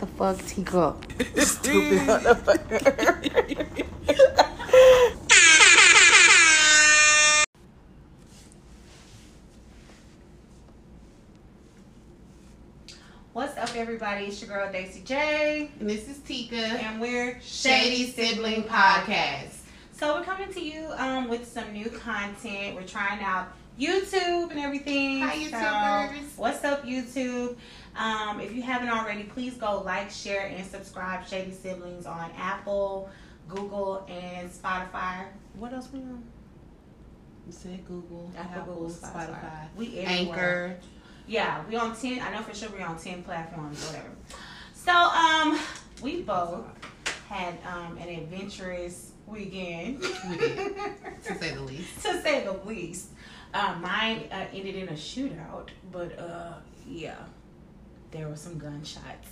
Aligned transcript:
the 0.00 0.06
fuck, 0.06 0.38
Tika? 0.46 0.94
Stupid 1.44 1.98
motherfucker. 2.08 3.86
What's 13.32 13.56
up, 13.56 13.76
everybody? 13.76 14.26
It's 14.26 14.40
your 14.42 14.50
girl 14.56 14.72
Daisy 14.72 15.02
J, 15.04 15.70
And 15.78 15.88
this 15.88 16.08
is 16.08 16.18
Tika. 16.18 16.56
and 16.56 17.00
we're 17.00 17.40
Shady 17.40 18.10
Sibling 18.10 18.64
Podcast. 18.64 19.58
So 19.92 20.16
we're 20.16 20.24
coming 20.24 20.52
to 20.52 20.60
you 20.60 20.88
um, 20.96 21.28
with 21.28 21.46
some 21.46 21.72
new 21.72 21.88
content. 21.90 22.74
We're 22.74 22.82
trying 22.86 23.22
out 23.22 23.48
YouTube 23.78 24.50
and 24.50 24.58
everything. 24.58 25.20
Hi, 25.20 25.44
So, 25.50 25.56
YouTubers. 25.56 26.36
what's 26.36 26.64
up, 26.64 26.84
YouTube? 26.84 27.56
Um, 27.96 28.40
if 28.40 28.52
you 28.54 28.62
haven't 28.62 28.88
already, 28.88 29.24
please 29.24 29.54
go 29.54 29.80
like, 29.82 30.10
share, 30.10 30.46
and 30.46 30.64
subscribe 30.66 31.26
Shady 31.26 31.52
Siblings 31.52 32.06
on 32.06 32.30
Apple, 32.38 33.10
Google, 33.48 34.06
and 34.08 34.50
Spotify. 34.50 35.24
What 35.54 35.72
else 35.72 35.88
we 35.92 36.00
on? 36.00 36.22
You 37.46 37.52
said 37.52 37.84
Google, 37.86 38.30
Apple, 38.38 38.60
Apple, 38.60 38.74
Google, 38.74 38.90
Spotify, 38.90 39.68
We 39.76 39.98
everywhere. 39.98 40.06
Anchor. 40.06 40.76
Yeah, 41.26 41.64
we 41.68 41.76
on 41.76 41.96
ten. 41.96 42.20
I 42.20 42.32
know 42.32 42.42
for 42.42 42.54
sure 42.54 42.68
we're 42.70 42.86
on 42.86 42.98
ten 42.98 43.22
platforms, 43.22 43.84
whatever. 43.86 44.10
So, 44.74 44.92
um, 44.92 45.58
we 46.02 46.22
both 46.22 46.64
had 47.28 47.54
um 47.66 47.98
an 47.98 48.08
adventurous 48.08 49.12
weekend. 49.26 50.00
We 50.28 50.36
did, 50.38 50.76
to 51.24 51.38
say 51.38 51.54
the 51.54 51.60
least. 51.62 52.02
to 52.02 52.20
say 52.22 52.44
the 52.44 52.52
least. 52.64 53.08
Uh, 53.52 53.76
mine 53.80 54.24
uh, 54.30 54.44
ended 54.54 54.76
in 54.76 54.88
a 54.88 54.92
shootout, 54.92 55.68
but 55.92 56.16
uh, 56.18 56.52
yeah, 56.86 57.16
there 58.10 58.28
were 58.28 58.36
some 58.36 58.58
gunshots. 58.58 59.28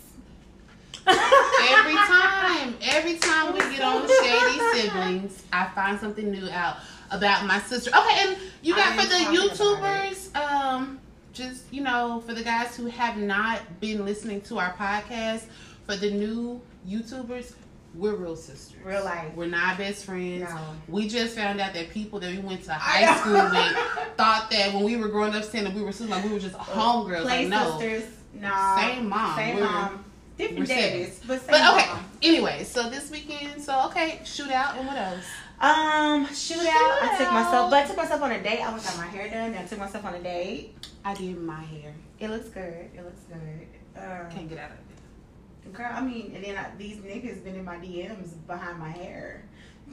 Every 1.06 1.94
time, 1.94 2.74
every 2.82 3.18
time 3.18 3.52
we 3.54 3.60
get 3.60 3.80
on 3.80 4.06
Shady 4.06 4.80
Siblings, 4.80 5.44
I 5.52 5.68
find 5.74 5.98
something 5.98 6.30
new 6.30 6.48
out 6.50 6.76
about 7.10 7.46
my 7.46 7.58
sister. 7.60 7.90
Okay, 7.90 8.28
and 8.28 8.38
you 8.62 8.74
got 8.74 8.98
for 8.98 9.06
the 9.06 9.14
am 9.14 9.34
talking 9.34 9.48
about 9.48 10.12
YouTubers, 10.12 10.36
um, 10.36 11.00
just 11.32 11.64
you 11.72 11.82
know, 11.82 12.22
for 12.26 12.34
the 12.34 12.42
guys 12.42 12.76
who 12.76 12.86
have 12.86 13.16
not 13.16 13.80
been 13.80 14.04
listening 14.04 14.40
to 14.42 14.58
our 14.58 14.72
podcast, 14.74 15.44
for 15.86 15.96
the 15.96 16.10
new 16.10 16.60
YouTubers, 16.86 17.54
we're 17.94 18.14
real 18.14 18.36
sisters. 18.36 18.76
Real 18.84 19.04
life. 19.04 19.34
We're 19.34 19.46
not 19.46 19.78
best 19.78 20.04
friends. 20.04 20.42
No. 20.42 20.58
We 20.88 21.08
just 21.08 21.34
found 21.34 21.60
out 21.60 21.72
that 21.72 21.88
people 21.90 22.20
that 22.20 22.30
we 22.30 22.38
went 22.38 22.64
to 22.64 22.72
high 22.74 23.16
school 23.18 23.32
with 23.32 24.16
thought 24.16 24.50
that 24.50 24.74
when 24.74 24.84
we 24.84 24.96
were 24.96 25.08
growing 25.08 25.34
up 25.34 25.44
saying 25.44 25.64
that 25.64 25.74
we 25.74 25.82
were 25.82 25.92
sisters, 25.92 26.10
like 26.10 26.24
we 26.24 26.32
were 26.32 26.38
just 26.38 26.54
homegirls. 26.56 27.22
Play 27.22 27.48
Like 27.48 27.48
no, 27.48 27.78
sisters. 27.78 28.17
No. 28.40 28.76
Same 28.78 29.08
mom. 29.08 29.36
Same 29.36 29.56
We're- 29.56 29.66
mom. 29.68 30.04
Different 30.36 30.68
daddies, 30.68 31.20
but 31.26 31.40
same 31.40 31.50
But 31.50 31.74
okay. 31.74 31.86
mom. 31.88 32.04
Anyway, 32.22 32.62
so 32.62 32.88
this 32.88 33.10
weekend, 33.10 33.60
so 33.60 33.86
okay, 33.86 34.20
shootout 34.22 34.76
and 34.78 34.86
what 34.86 34.96
else? 34.96 35.24
Um, 35.60 36.26
shootout. 36.28 36.68
I 37.02 37.16
took 37.18 37.32
myself, 37.32 37.70
but 37.70 37.84
I 37.84 37.86
took 37.88 37.96
myself 37.96 38.22
on 38.22 38.30
a 38.30 38.40
date. 38.40 38.60
I 38.60 38.70
went 38.70 38.84
got 38.84 38.96
my 38.98 39.06
hair 39.06 39.28
done. 39.28 39.54
I 39.60 39.64
took 39.66 39.80
myself 39.80 40.04
on 40.04 40.14
a 40.14 40.22
date. 40.22 40.76
I 41.04 41.14
did 41.14 41.36
my 41.42 41.60
hair. 41.60 41.92
It 42.20 42.30
looks 42.30 42.48
good. 42.50 42.88
It 42.94 43.04
looks 43.04 43.22
good. 43.22 43.66
Um, 44.00 44.30
Can't 44.30 44.48
get 44.48 44.58
out 44.58 44.70
of 44.70 44.76
it. 44.76 45.72
Girl, 45.72 45.90
I 45.92 46.00
mean, 46.00 46.30
and 46.36 46.44
then 46.44 46.56
I, 46.56 46.66
these 46.78 46.98
niggas 46.98 47.42
been 47.42 47.56
in 47.56 47.64
my 47.64 47.76
DMs 47.76 48.30
behind 48.46 48.78
my 48.78 48.90
hair. 48.90 49.42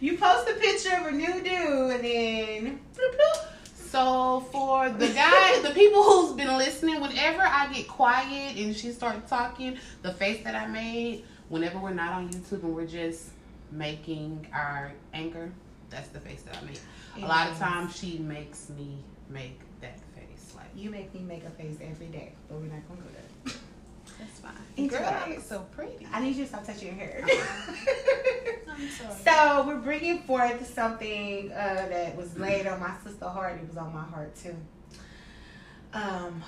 you 0.00 0.18
post 0.18 0.48
a 0.50 0.54
picture 0.54 0.96
of 0.96 1.06
a 1.06 1.12
new 1.12 1.42
dude, 1.42 1.90
and 1.92 2.04
then 2.04 2.80
bloop, 2.94 3.14
bloop. 3.16 3.46
So 3.94 4.40
for 4.50 4.90
the 4.90 5.06
guy, 5.06 5.60
the 5.62 5.70
people 5.70 6.02
who's 6.02 6.32
been 6.32 6.58
listening, 6.58 7.00
whenever 7.00 7.42
I 7.42 7.72
get 7.72 7.86
quiet 7.86 8.56
and 8.56 8.74
she 8.74 8.90
starts 8.90 9.30
talking, 9.30 9.78
the 10.02 10.12
face 10.12 10.42
that 10.42 10.56
I 10.56 10.66
made, 10.66 11.22
whenever 11.48 11.78
we're 11.78 11.94
not 11.94 12.12
on 12.14 12.28
YouTube 12.28 12.64
and 12.64 12.74
we're 12.74 12.88
just 12.88 13.30
making 13.70 14.48
our 14.52 14.90
anchor, 15.12 15.52
that's 15.90 16.08
the 16.08 16.18
face 16.18 16.42
that 16.42 16.58
I 16.60 16.66
make. 16.66 16.80
A 17.18 17.28
lot 17.28 17.48
of 17.48 17.56
times 17.56 17.96
she 17.96 18.18
makes 18.18 18.68
me 18.70 18.96
make 19.30 19.60
that 19.80 20.00
face. 20.16 20.56
Like 20.56 20.66
you 20.74 20.90
make 20.90 21.14
me 21.14 21.20
make 21.20 21.44
a 21.44 21.50
face 21.50 21.76
every 21.80 22.08
day, 22.08 22.32
but 22.48 22.58
we're 22.58 22.66
not 22.66 22.82
gonna 22.88 23.00
do 23.00 23.06
that. 23.44 23.56
that's 24.18 24.40
fine. 24.40 24.52
Anyways. 24.76 24.98
Girl, 24.98 25.08
I 25.08 25.30
look 25.30 25.40
so 25.40 25.66
pretty. 25.72 26.06
I 26.12 26.20
need 26.20 26.36
you 26.36 26.44
to 26.44 26.48
stop 26.48 26.64
touching 26.64 26.88
your 26.88 26.96
hair. 26.96 27.24
I'm 28.68 28.88
sorry. 28.88 29.14
so 29.24 29.66
we're 29.66 29.80
bringing 29.80 30.20
forth 30.20 30.72
something 30.72 31.52
uh, 31.52 31.86
that 31.88 32.16
was 32.16 32.36
laid 32.38 32.66
on 32.66 32.80
my 32.80 32.94
sister 33.04 33.28
heart. 33.28 33.60
It 33.62 33.68
was 33.68 33.76
on 33.76 33.92
my 33.92 34.02
heart 34.02 34.34
too. 34.36 34.56
Um, 35.92 36.42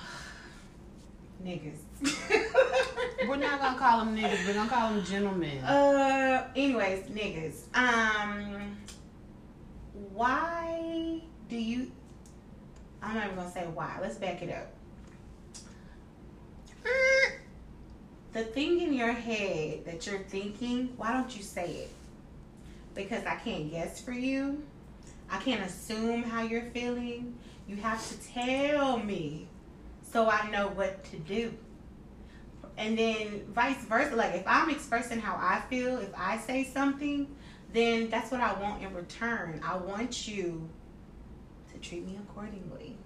niggas. 1.43 1.77
We're 3.27 3.37
not 3.37 3.59
gonna 3.61 3.77
call 3.77 4.03
them 4.03 4.15
niggas. 4.15 4.45
We're 4.45 4.53
gonna 4.53 4.69
call 4.69 4.93
them 4.93 5.05
gentlemen. 5.05 5.63
Uh, 5.63 6.47
anyways, 6.55 7.05
niggas. 7.05 7.63
Um, 7.75 8.77
why 10.13 11.21
do 11.49 11.55
you? 11.57 11.91
I'm 13.01 13.15
not 13.15 13.25
even 13.25 13.37
gonna 13.37 13.51
say 13.51 13.65
why. 13.73 13.97
Let's 14.01 14.17
back 14.17 14.41
it 14.41 14.51
up. 14.51 14.73
The 18.37 18.43
thing 18.43 18.81
in 18.81 18.93
your 18.93 19.13
head 19.13 19.85
that 19.85 20.05
you're 20.05 20.19
thinking, 20.19 20.93
why 20.95 21.11
don't 21.11 21.35
you 21.35 21.41
say 21.41 21.71
it? 21.71 21.91
Because 22.93 23.25
I 23.25 23.33
can't 23.33 23.71
guess 23.71 23.99
for 23.99 24.11
you. 24.11 24.61
I 25.27 25.39
can't 25.39 25.65
assume 25.65 26.21
how 26.21 26.43
you're 26.43 26.69
feeling. 26.69 27.35
You 27.67 27.77
have 27.77 28.07
to 28.07 28.27
tell 28.31 28.99
me 28.99 29.47
so 30.11 30.29
I 30.29 30.51
know 30.51 30.67
what 30.67 31.03
to 31.05 31.17
do. 31.17 31.51
And 32.77 32.95
then 32.95 33.41
vice 33.55 33.83
versa. 33.85 34.15
Like 34.15 34.35
if 34.35 34.43
I'm 34.45 34.69
expressing 34.69 35.19
how 35.19 35.35
I 35.35 35.61
feel, 35.67 35.97
if 35.97 36.13
I 36.15 36.37
say 36.37 36.63
something, 36.63 37.25
then 37.73 38.11
that's 38.11 38.29
what 38.29 38.41
I 38.41 38.53
want 38.61 38.83
in 38.83 38.93
return. 38.93 39.61
I 39.65 39.77
want 39.77 40.27
you 40.27 40.69
to 41.73 41.79
treat 41.79 42.05
me 42.05 42.19
accordingly. 42.29 42.97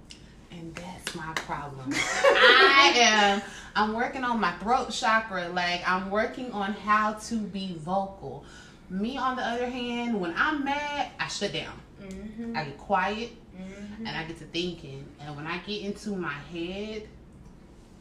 And 0.52 0.76
that's 0.76 1.16
my 1.16 1.32
problem. 1.34 1.92
I 1.94 2.94
am. 2.96 3.42
I'm 3.76 3.94
working 3.94 4.24
on 4.24 4.40
my 4.40 4.52
throat 4.58 4.92
chakra. 4.92 5.50
Like 5.50 5.88
I'm 5.88 6.12
working 6.12 6.52
on 6.52 6.74
how 6.74 7.14
to 7.14 7.36
be 7.36 7.76
vocal. 7.80 8.44
Me, 8.90 9.18
on 9.18 9.38
the 9.38 9.44
other 9.44 9.70
hand, 9.70 10.20
when 10.20 10.34
I'm 10.36 10.66
mad, 10.66 11.12
I 11.20 11.28
shut 11.28 11.54
down. 11.54 11.80
Mm-hmm. 12.02 12.58
I 12.58 12.66
get 12.66 12.78
quiet 12.78 13.32
Mm-hmm. 13.62 14.08
and 14.08 14.18
I 14.18 14.24
get 14.24 14.38
to 14.40 14.46
thinking. 14.46 15.06
And 15.20 15.36
when 15.36 15.46
I 15.48 15.58
get 15.60 15.82
into 15.82 16.12
my 16.12 16.34
head, 16.52 17.08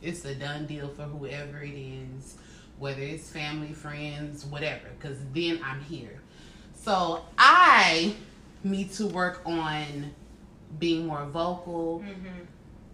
it's 0.03 0.25
a 0.25 0.35
done 0.35 0.67
deal 0.67 0.89
for 0.89 1.03
whoever 1.03 1.63
it 1.63 1.75
is, 1.75 2.37
whether 2.79 3.01
it's 3.03 3.29
family, 3.29 3.73
friends, 3.73 4.47
whatever. 4.47 4.89
Because 4.99 5.19
then 5.35 5.61
I'm 5.65 5.83
here. 5.83 6.21
So 6.75 7.25
I 7.37 8.15
need 8.65 8.93
to 8.93 9.07
work 9.07 9.43
on 9.45 10.15
being 10.79 11.07
more 11.07 11.25
vocal. 11.27 12.05
Mm-hmm. 12.05 12.45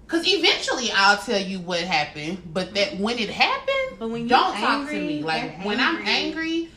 Cause 0.06 0.26
eventually 0.26 0.91
I'll 0.94 1.19
tell 1.19 1.41
you 1.41 1.59
what 1.59 1.81
happened, 1.81 2.41
but 2.53 2.75
that 2.75 2.97
when 2.98 3.19
it 3.19 3.28
happened, 3.28 3.98
But 3.98 4.09
when 4.10 4.28
don't 4.28 4.54
talk 4.56 4.88
to 4.88 4.94
me. 4.94 5.22
Like 5.22 5.42
you're 5.42 5.66
when 5.66 5.81
I'm 5.81 5.97
angry. 5.97 6.09
angry, 6.09 6.69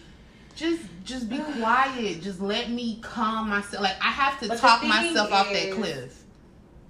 just 0.55 0.81
just 1.03 1.29
be 1.29 1.37
quiet. 1.37 2.21
Just 2.21 2.41
let 2.41 2.71
me 2.71 2.99
calm 3.01 3.49
myself. 3.49 3.83
Like 3.83 3.97
I 4.01 4.09
have 4.09 4.39
to 4.39 4.47
But 4.47 4.57
talk 4.57 4.81
thing 4.81 4.89
myself 4.89 5.31
off 5.31 5.51
that 5.53 5.71
cliff. 5.73 6.23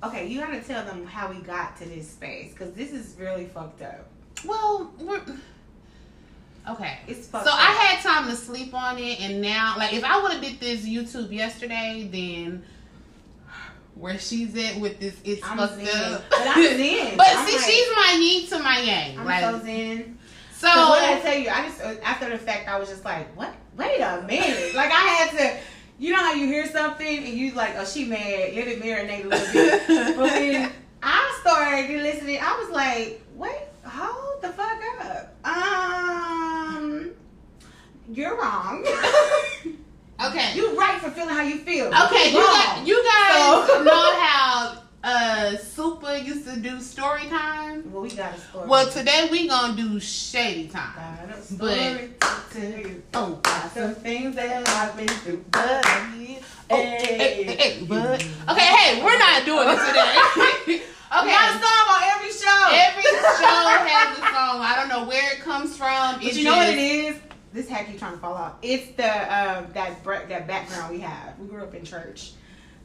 Okay, 0.02 0.28
you 0.28 0.40
gotta 0.40 0.62
tell 0.62 0.86
them 0.86 1.06
how 1.06 1.30
we 1.30 1.42
got 1.42 1.78
to 1.80 1.86
this 1.86 2.10
space 2.10 2.54
because 2.54 2.74
this 2.74 2.92
is 2.94 3.16
really 3.20 3.46
fucked 3.46 3.82
up. 3.82 4.08
Well, 4.46 4.94
we're 4.98 5.22
okay. 6.70 7.00
It's 7.06 7.28
fucked 7.28 7.46
So 7.46 7.52
up. 7.52 7.60
I 7.60 7.74
had 7.74 8.02
time 8.02 8.30
to 8.30 8.36
sleep 8.38 8.74
on 8.74 8.98
it, 8.98 9.20
and 9.20 9.42
now, 9.42 9.76
like, 9.78 9.92
if 9.94 10.06
I 10.06 10.22
would 10.22 10.32
have 10.32 10.42
did 10.42 10.60
this 10.62 10.86
YouTube 10.86 11.34
yesterday, 11.34 12.08
then 12.10 12.64
where 14.00 14.18
she's 14.18 14.56
at 14.58 14.80
with 14.80 15.00
this, 15.00 15.16
it's 15.24 15.44
I'm 15.46 15.58
fucked 15.58 15.76
zen. 15.86 16.14
up. 16.14 16.24
But 16.30 16.40
I'm 16.48 16.64
zen. 16.78 17.18
but 17.18 17.28
I'm 17.30 17.48
see, 17.48 17.56
like- 17.58 17.66
she's 17.66 17.88
my 17.96 18.18
yin 18.20 18.48
to 18.48 18.60
my 18.60 18.80
yang. 18.80 19.20
I'm 19.20 19.26
like, 19.26 19.44
so 19.44 19.60
zen. 19.60 20.18
so 20.56 20.68
what 20.68 21.04
I 21.04 21.20
tell 21.20 21.36
you, 21.38 21.50
I 21.50 21.64
just 21.68 21.82
uh, 21.82 21.96
after 22.04 22.30
the 22.30 22.38
fact, 22.38 22.68
I 22.70 22.80
was 22.80 22.90
just 22.90 23.04
like, 23.06 23.36
what? 23.38 23.54
Wait 23.78 24.00
a 24.02 24.22
minute! 24.28 24.74
Like 24.76 24.92
I 24.92 25.00
had 25.00 25.38
to. 25.38 25.60
You 26.02 26.12
know 26.14 26.20
how 26.20 26.34
you 26.34 26.46
hear 26.48 26.66
something 26.66 27.18
and 27.26 27.28
you 27.28 27.52
like, 27.56 27.76
oh, 27.78 27.84
she 27.84 28.06
mad. 28.06 28.54
Let 28.56 28.68
it 28.70 28.82
marinate 28.82 29.26
a 29.26 29.28
little 29.28 29.54
bit. 29.54 29.84
But 30.16 30.32
when 30.32 30.72
I 31.04 31.38
started 31.42 32.02
listening, 32.02 32.40
I 32.42 32.58
was 32.58 32.70
like, 32.70 33.22
wait, 33.36 33.64
hold 33.84 34.42
the 34.42 34.48
fuck 34.50 34.82
up. 35.02 35.36
Um, 35.46 37.12
you're 38.14 38.38
wrong. 38.42 38.86
Okay. 40.30 40.56
you 40.56 40.78
right 40.78 41.00
for 41.02 41.10
feeling 41.12 41.36
how 41.36 41.42
you 41.42 41.58
feel. 41.58 41.88
Okay, 41.88 42.32
you, 42.32 42.38
got, 42.40 42.86
you 42.88 43.04
guys 43.04 43.68
So- 43.68 43.84
know 43.90 44.20
how 44.20 44.84
uh 45.02 45.56
Super 45.58 46.16
used 46.18 46.46
to 46.46 46.58
do 46.60 46.80
story 46.82 47.26
time. 47.30 47.90
Well, 47.92 48.02
we 48.04 48.10
got 48.10 48.36
a 48.36 48.40
story. 48.40 48.68
Well, 48.68 48.90
today 48.90 49.28
we 49.32 49.48
gonna 49.48 49.76
do 49.76 50.00
shady 50.00 50.68
time. 50.68 50.92
But- 51.58 51.74
story 51.78 52.14
to 52.20 52.28
tell 52.52 52.70
you. 52.82 53.04
Oh, 53.14 53.40
Got 53.44 53.72
some 53.74 53.96
things 53.96 54.36
that 54.36 54.68
I've 54.68 54.98
been 54.98 55.08
through, 55.08 55.46
but 55.52 55.86
Oh, 56.72 56.76
hey, 56.76 57.44
hey, 57.46 57.56
hey, 57.56 57.84
but 57.88 58.22
okay, 58.50 58.66
hey, 58.76 59.04
we're 59.04 59.18
not 59.18 59.44
doing 59.46 59.68
it 59.70 59.80
today. 59.88 60.82
Okay, 61.12 61.22
okay, 61.22 61.32
got 61.32 61.56
a 61.56 61.60
song 61.60 61.86
on 61.90 62.04
every 62.14 62.32
show. 62.32 62.70
every 62.72 63.02
show 63.02 63.66
has 63.90 64.16
a 64.16 64.22
song. 64.22 64.62
I 64.62 64.76
don't 64.78 64.90
know 64.90 65.10
where 65.10 65.34
it 65.34 65.40
comes 65.40 65.76
from. 65.76 66.20
But 66.22 66.36
you 66.36 66.44
know 66.44 66.56
what 66.56 66.70
it 66.70 66.78
is? 66.78 67.16
This 67.52 67.68
hat 67.68 67.88
keep 67.88 67.98
trying 67.98 68.14
to 68.14 68.20
fall 68.20 68.34
off. 68.34 68.54
It's 68.62 68.96
the 68.96 69.04
um, 69.06 69.68
that 69.74 70.04
bre- 70.04 70.28
that 70.30 70.48
background 70.48 70.94
we 70.94 71.00
have. 71.02 71.38
We 71.40 71.48
grew 71.48 71.64
up 71.64 71.74
in 71.74 71.84
church 71.84 72.32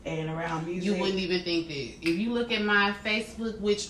and 0.06 0.30
around 0.30 0.66
music. 0.66 0.84
You 0.84 1.00
wouldn't 1.00 1.18
even 1.18 1.42
think 1.42 1.68
that. 1.68 2.08
If 2.08 2.18
you 2.18 2.32
look 2.32 2.50
at 2.50 2.62
my 2.62 2.94
Facebook, 3.04 3.60
which 3.60 3.88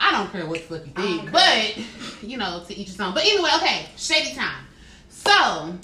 I 0.00 0.10
don't 0.12 0.30
care 0.32 0.46
what 0.46 0.68
the 0.68 0.78
fuck 0.78 0.86
you 0.86 0.92
think, 0.92 1.32
but 1.32 1.76
you 2.22 2.36
know, 2.36 2.64
to 2.66 2.74
each 2.74 2.88
his 2.88 3.00
own. 3.00 3.14
But 3.14 3.24
anyway, 3.24 3.50
okay, 3.56 3.86
shady 3.96 4.34
time. 4.34 4.66
So 5.08 5.74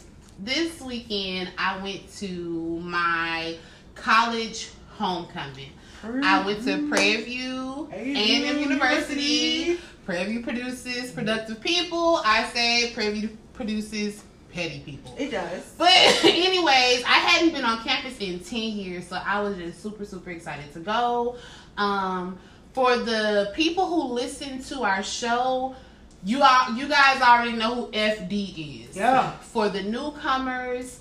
this 0.40 0.80
weekend 0.80 1.50
I 1.56 1.80
went 1.82 2.12
to 2.18 2.80
my 2.80 3.56
college 3.94 4.70
homecoming. 4.90 5.70
I 6.02 6.44
went 6.44 6.64
to 6.64 6.88
Prairie 6.88 7.22
View 7.22 7.88
A&M 7.92 8.58
University. 8.58 9.78
Prairie 10.06 10.30
View 10.30 10.42
produces 10.42 11.10
productive 11.12 11.60
people. 11.60 12.20
I 12.24 12.48
say 12.48 12.90
Prairie 12.94 13.20
View 13.20 13.38
produces 13.60 14.24
petty 14.54 14.80
people. 14.80 15.14
It 15.18 15.30
does. 15.30 15.74
But 15.76 15.90
anyways, 16.24 17.04
I 17.04 17.18
hadn't 17.18 17.52
been 17.52 17.64
on 17.64 17.82
campus 17.84 18.16
in 18.18 18.40
10 18.40 18.58
years, 18.58 19.06
so 19.06 19.20
I 19.22 19.40
was 19.40 19.58
just 19.58 19.82
super, 19.82 20.06
super 20.06 20.30
excited 20.30 20.72
to 20.72 20.80
go. 20.80 21.36
Um, 21.76 22.38
for 22.72 22.96
the 22.96 23.52
people 23.54 23.86
who 23.86 24.14
listen 24.14 24.62
to 24.64 24.82
our 24.82 25.02
show, 25.02 25.76
you 26.24 26.42
are 26.42 26.70
you 26.72 26.88
guys 26.88 27.20
already 27.20 27.52
know 27.52 27.74
who 27.74 27.92
FD 27.92 28.88
is. 28.88 28.96
Yeah. 28.96 29.32
For 29.40 29.68
the 29.68 29.82
newcomers, 29.82 31.00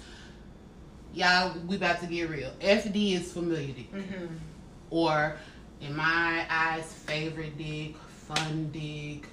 y'all, 1.13 1.57
we 1.65 1.77
about 1.77 2.01
to 2.01 2.07
get 2.07 2.29
real. 2.29 2.51
FD 2.59 3.13
is 3.13 3.31
familiar 3.31 3.73
dick. 3.73 3.93
Mm-hmm. 3.93 4.35
Or 4.89 5.37
in 5.79 5.95
my 5.95 6.45
eyes, 6.49 6.91
favorite 6.91 7.57
dick, 7.57 7.95
fun 8.27 8.69
dick, 8.71 9.27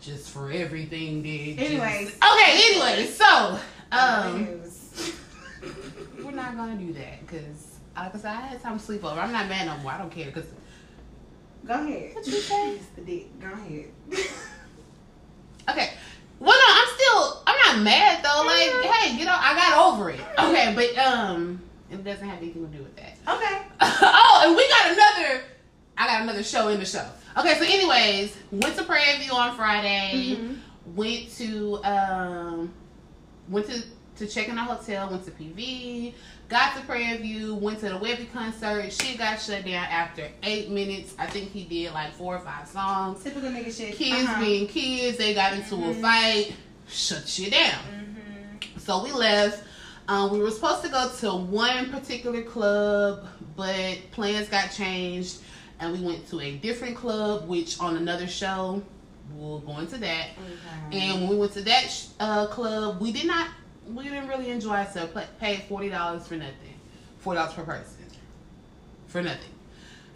just 0.00 0.30
for 0.30 0.50
everything 0.50 1.22
dick. 1.22 1.56
just- 1.58 1.70
Anyways. 1.70 2.08
Okay, 2.16 2.60
anyway, 2.70 3.06
so 3.06 3.58
um 3.92 4.60
we're 6.24 6.30
not 6.32 6.56
gonna 6.56 6.76
do 6.76 6.92
that 6.94 7.26
because 7.26 7.78
like 7.96 8.14
I 8.14 8.18
said, 8.18 8.30
I 8.30 8.40
had 8.40 8.62
time 8.62 8.78
to 8.78 8.84
sleep 8.84 9.04
over. 9.04 9.18
I'm 9.18 9.32
not 9.32 9.48
mad 9.48 9.66
no 9.66 9.76
more. 9.82 9.92
I 9.92 9.98
don't 9.98 10.10
care 10.10 10.26
because 10.26 10.46
Go 11.66 11.74
ahead. 11.74 12.14
What 12.14 12.24
you 12.26 12.32
say? 12.34 12.78
The 12.94 13.00
dick. 13.02 13.40
Go 13.40 13.48
ahead. 13.48 13.86
okay. 15.68 15.90
Well, 16.38 16.56
no, 16.56 16.66
I'm 16.68 16.88
still 16.94 17.42
I'm 17.46 17.56
not 17.76 17.82
mad 17.84 18.22
though. 18.22 18.42
Like, 18.46 18.84
Yeah. 18.84 18.92
hey, 18.92 19.18
you 19.18 19.24
know, 19.24 19.34
I 19.36 19.54
got 19.54 19.92
over 19.92 20.10
it. 20.10 20.20
Okay, 20.38 20.72
but 20.76 20.96
um, 21.04 21.60
it 21.90 22.04
doesn't 22.04 22.28
have 22.28 22.38
anything 22.38 22.70
to 22.70 22.76
do 22.76 22.82
with 22.84 22.94
that. 22.96 23.16
okay. 23.26 23.62
oh, 23.80 24.42
and 24.46 24.56
we 24.56 24.68
got 24.68 24.86
another. 24.92 25.42
I 25.98 26.06
got 26.06 26.22
another 26.22 26.42
show 26.44 26.68
in 26.68 26.78
the 26.78 26.86
show. 26.86 27.06
Okay, 27.36 27.54
so 27.58 27.64
anyways, 27.64 28.36
went 28.50 28.76
to 28.76 28.84
Prairie 28.84 29.18
View 29.18 29.32
on 29.32 29.54
Friday. 29.56 30.36
Mhm. 30.38 30.58
Went 30.94 31.30
to 31.36 31.78
um, 31.84 32.72
went 33.48 33.66
to 33.66 33.82
to 34.16 34.26
check 34.26 34.48
in 34.48 34.56
a 34.56 34.64
hotel. 34.64 35.10
Went 35.10 35.24
to 35.26 35.30
PV. 35.32 36.14
Got 36.48 36.76
to 36.76 36.82
Prairie 36.84 37.18
View. 37.18 37.54
Went 37.56 37.80
to 37.80 37.90
the 37.90 37.98
Webbie 37.98 38.32
concert. 38.32 38.90
She 38.92 39.16
got 39.18 39.38
shut 39.40 39.64
down 39.64 39.84
after 39.84 40.28
eight 40.44 40.70
minutes. 40.70 41.14
I 41.18 41.26
think 41.26 41.50
he 41.50 41.64
did 41.64 41.92
like 41.92 42.14
four 42.14 42.36
or 42.36 42.40
five 42.40 42.66
songs. 42.68 43.22
Typical 43.22 43.50
nigga 43.50 43.76
shit. 43.76 43.94
Kids 43.96 44.24
Uh-huh. 44.28 44.40
being 44.40 44.66
kids, 44.68 45.18
they 45.18 45.34
got 45.34 45.52
into 45.52 45.74
a 45.74 45.78
Mhm. 45.78 46.00
fight. 46.00 46.54
Shut 46.88 47.28
shit 47.28 47.50
down. 47.52 47.82
Mhm. 47.92 48.80
So 48.80 49.02
we 49.04 49.12
left. 49.12 49.64
Um, 50.08 50.30
we 50.30 50.38
were 50.38 50.52
supposed 50.52 50.82
to 50.84 50.88
go 50.88 51.10
to 51.18 51.34
one 51.34 51.90
particular 51.90 52.42
club, 52.42 53.26
but 53.56 53.98
plans 54.12 54.48
got 54.48 54.70
changed, 54.72 55.38
and 55.80 55.92
we 55.92 56.00
went 56.04 56.28
to 56.30 56.40
a 56.40 56.56
different 56.56 56.96
club, 56.96 57.48
which 57.48 57.78
on 57.80 57.96
another 57.96 58.26
show, 58.26 58.82
we'll 59.34 59.58
go 59.60 59.78
into 59.78 59.98
that. 59.98 60.28
Okay. 60.90 60.98
And 60.98 61.20
when 61.22 61.30
we 61.30 61.36
went 61.36 61.52
to 61.52 61.62
that 61.62 61.90
sh- 61.90 62.06
uh, 62.20 62.46
club, 62.46 63.00
we 63.00 63.12
did 63.12 63.26
not, 63.26 63.48
we 63.92 64.04
didn't 64.04 64.28
really 64.28 64.50
enjoy 64.50 64.74
ourselves. 64.76 65.12
Paid 65.40 65.62
forty 65.68 65.88
dollars 65.90 66.26
for 66.26 66.36
nothing, 66.36 66.74
four 67.18 67.34
dollars 67.34 67.52
per 67.54 67.62
person, 67.64 68.04
for 69.06 69.22
nothing. 69.22 69.52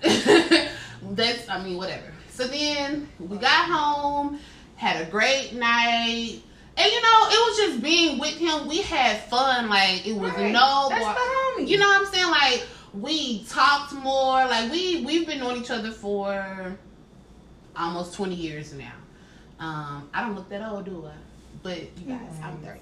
That's, 1.03 1.49
I 1.49 1.63
mean, 1.63 1.77
whatever. 1.77 2.13
So 2.29 2.47
then 2.47 3.09
we 3.19 3.37
got 3.37 3.67
home, 3.69 4.39
had 4.77 5.07
a 5.07 5.11
great 5.11 5.53
night. 5.55 6.41
And 6.77 6.91
you 6.91 7.03
know, 7.03 7.27
it 7.29 7.49
was 7.51 7.57
just 7.59 7.83
being 7.83 8.19
with 8.19 8.37
him. 8.39 8.67
We 8.67 8.81
had 8.83 9.21
fun. 9.25 9.69
Like 9.69 10.07
it 10.07 10.15
was 10.15 10.33
Right. 10.33 10.53
no, 10.53 10.87
That's 10.89 11.05
the 11.05 11.63
homie. 11.63 11.69
you 11.69 11.79
know 11.79 11.87
what 11.89 12.01
I'm 12.01 12.07
saying? 12.07 12.31
Like 12.31 12.67
we 12.95 13.45
talked 13.45 13.93
more. 13.93 14.45
Like 14.47 14.71
we 14.71 15.05
we've 15.05 15.27
been 15.27 15.41
knowing 15.41 15.63
each 15.63 15.71
other 15.71 15.91
for 15.91 16.77
almost 17.77 18.15
20 18.15 18.35
years 18.35 18.73
now. 18.73 18.93
Um, 19.59 20.09
I 20.15 20.23
don't 20.23 20.35
look 20.35 20.49
that 20.49 20.67
old, 20.69 20.87
do 20.87 21.07
I? 21.07 21.13
But 21.63 21.79
you 21.99 22.07
guys, 22.07 22.33
I'm 22.43 22.57
30. 22.59 22.81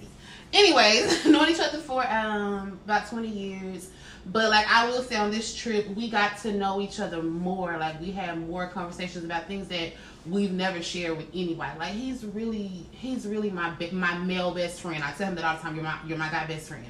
Anyways, 0.52 1.26
known 1.26 1.49
each 1.49 1.60
other 1.60 1.78
for 1.78 2.06
um 2.08 2.78
about 2.84 3.08
20 3.08 3.28
years. 3.28 3.90
But 4.26 4.50
like 4.50 4.66
I 4.69 4.88
will 4.88 5.02
say 5.02 5.16
on 5.16 5.31
this 5.31 5.55
trip, 5.55 5.88
we 5.94 6.11
got 6.11 6.38
to 6.38 6.52
know 6.52 6.81
each 6.81 7.00
other 7.00 7.22
more. 7.22 7.76
Like 7.78 8.00
we 8.00 8.11
had 8.11 8.38
more 8.46 8.66
conversations 8.69 9.25
about 9.25 9.46
things 9.46 9.69
that 9.69 9.93
we've 10.26 10.52
never 10.52 10.82
shared 10.82 11.16
with 11.16 11.26
anybody. 11.34 11.78
Like 11.78 11.93
he's 11.93 12.25
really, 12.25 12.87
he's 12.93 13.26
really 13.26 13.50
my 13.50 13.72
my 13.93 14.19
male 14.19 14.52
best 14.52 14.81
friend. 14.81 15.02
I 15.02 15.12
tell 15.12 15.28
him 15.28 15.34
that 15.37 15.44
all 15.44 15.56
the 15.56 15.62
time. 15.62 15.75
You're 15.75 15.84
my 15.84 15.99
you're 16.06 16.19
my 16.19 16.31
guy 16.31 16.46
best 16.46 16.69
friend. 16.69 16.84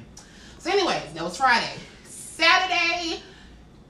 So, 0.57 0.69
anyways, 0.69 1.13
that 1.13 1.23
was 1.23 1.37
Friday. 1.37 1.75
Saturday 2.39 3.21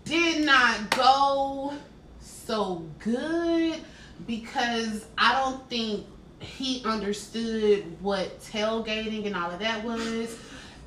did 0.06 0.44
not 0.44 0.90
go 0.90 1.72
so 2.20 2.84
good 2.98 3.80
because 4.26 5.06
I 5.20 5.40
don't 5.40 5.70
think 5.70 6.08
he 6.40 6.84
understood 6.84 7.86
what 8.02 8.42
tailgating 8.42 9.28
and 9.28 9.36
all 9.36 9.52
of 9.52 9.60
that 9.60 9.84
was. 9.84 10.36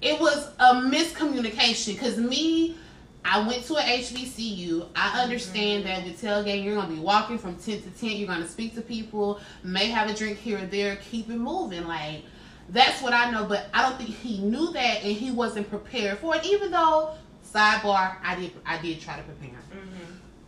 It 0.00 0.20
was 0.20 0.50
a 0.58 0.74
miscommunication 0.74 1.92
because 1.92 2.18
me, 2.18 2.76
I 3.24 3.46
went 3.46 3.64
to 3.66 3.76
a 3.76 3.80
HBCU. 3.80 4.88
I 4.96 5.22
understand 5.22 5.84
mm-hmm. 5.84 6.02
that 6.02 6.04
with 6.04 6.20
tailgating, 6.20 6.64
you're 6.64 6.74
gonna 6.74 6.92
be 6.92 7.00
walking 7.00 7.38
from 7.38 7.54
tent 7.54 7.84
to 7.84 7.90
tent. 7.90 8.14
You're 8.14 8.26
gonna 8.26 8.48
speak 8.48 8.74
to 8.74 8.80
people, 8.80 9.38
may 9.62 9.86
have 9.86 10.10
a 10.10 10.14
drink 10.14 10.38
here 10.38 10.58
or 10.58 10.66
there, 10.66 10.96
keep 10.96 11.30
it 11.30 11.36
moving. 11.36 11.86
Like 11.86 12.24
that's 12.70 13.00
what 13.02 13.12
I 13.12 13.30
know, 13.30 13.44
but 13.44 13.66
I 13.72 13.82
don't 13.82 13.98
think 13.98 14.10
he 14.10 14.38
knew 14.40 14.72
that 14.72 15.04
and 15.04 15.12
he 15.12 15.30
wasn't 15.30 15.70
prepared 15.70 16.18
for 16.18 16.34
it. 16.34 16.44
Even 16.44 16.72
though, 16.72 17.14
sidebar, 17.52 18.16
I 18.24 18.34
did 18.38 18.52
I 18.66 18.80
did 18.80 19.00
try 19.00 19.16
to 19.16 19.22
prepare. 19.22 19.58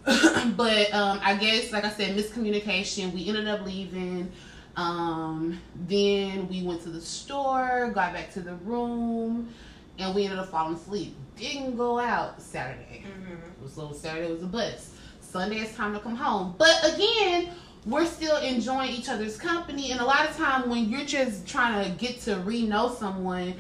Mhm. 0.07 0.57
but 0.57 0.93
um, 0.93 1.19
I 1.23 1.35
guess, 1.37 1.73
like 1.73 1.85
I 1.85 1.91
said, 1.91 2.17
miscommunication. 2.17 3.13
We 3.13 3.29
ended 3.29 3.49
up 3.49 3.65
leaving. 3.65 4.31
Um, 4.77 5.61
then 5.89 6.49
we 6.49 6.63
went 6.63 6.83
to 6.83 6.91
the 6.91 7.01
store, 7.01 7.91
got 7.95 8.13
back 8.13 8.33
to 8.35 8.41
the 8.41 8.55
room, 8.57 9.49
and 9.99 10.15
we 10.15 10.25
ended 10.25 10.39
up 10.41 10.49
falling 10.51 10.75
asleep. 10.75 11.17
Didn't 11.37 11.77
go 11.77 11.99
out 11.99 12.41
Saturday. 12.43 13.05
Mhm. 13.07 13.33
It 13.57 13.63
was 13.63 13.73
so 13.75 13.93
Saturday 13.93 14.33
was 14.33 14.43
a 14.43 14.47
bus. 14.47 14.91
Sunday 15.21 15.59
it's 15.61 15.75
time 15.77 15.95
to 15.95 16.01
come 16.01 16.17
home. 16.17 16.55
But 16.59 16.77
again, 16.95 17.51
we're 17.87 18.07
still 18.07 18.37
enjoying 18.39 18.91
each 18.91 19.09
other's 19.09 19.37
company. 19.37 19.91
And 19.93 20.01
a 20.01 20.05
lot 20.05 20.29
of 20.29 20.37
time 20.37 20.69
when 20.69 20.89
you're 20.91 21.05
just 21.05 21.47
trying 21.47 21.85
to 21.85 21.91
get 21.99 22.21
to 22.23 22.37
re-know 22.37 22.95
someone, 22.99 23.53
Mhm. 23.53 23.57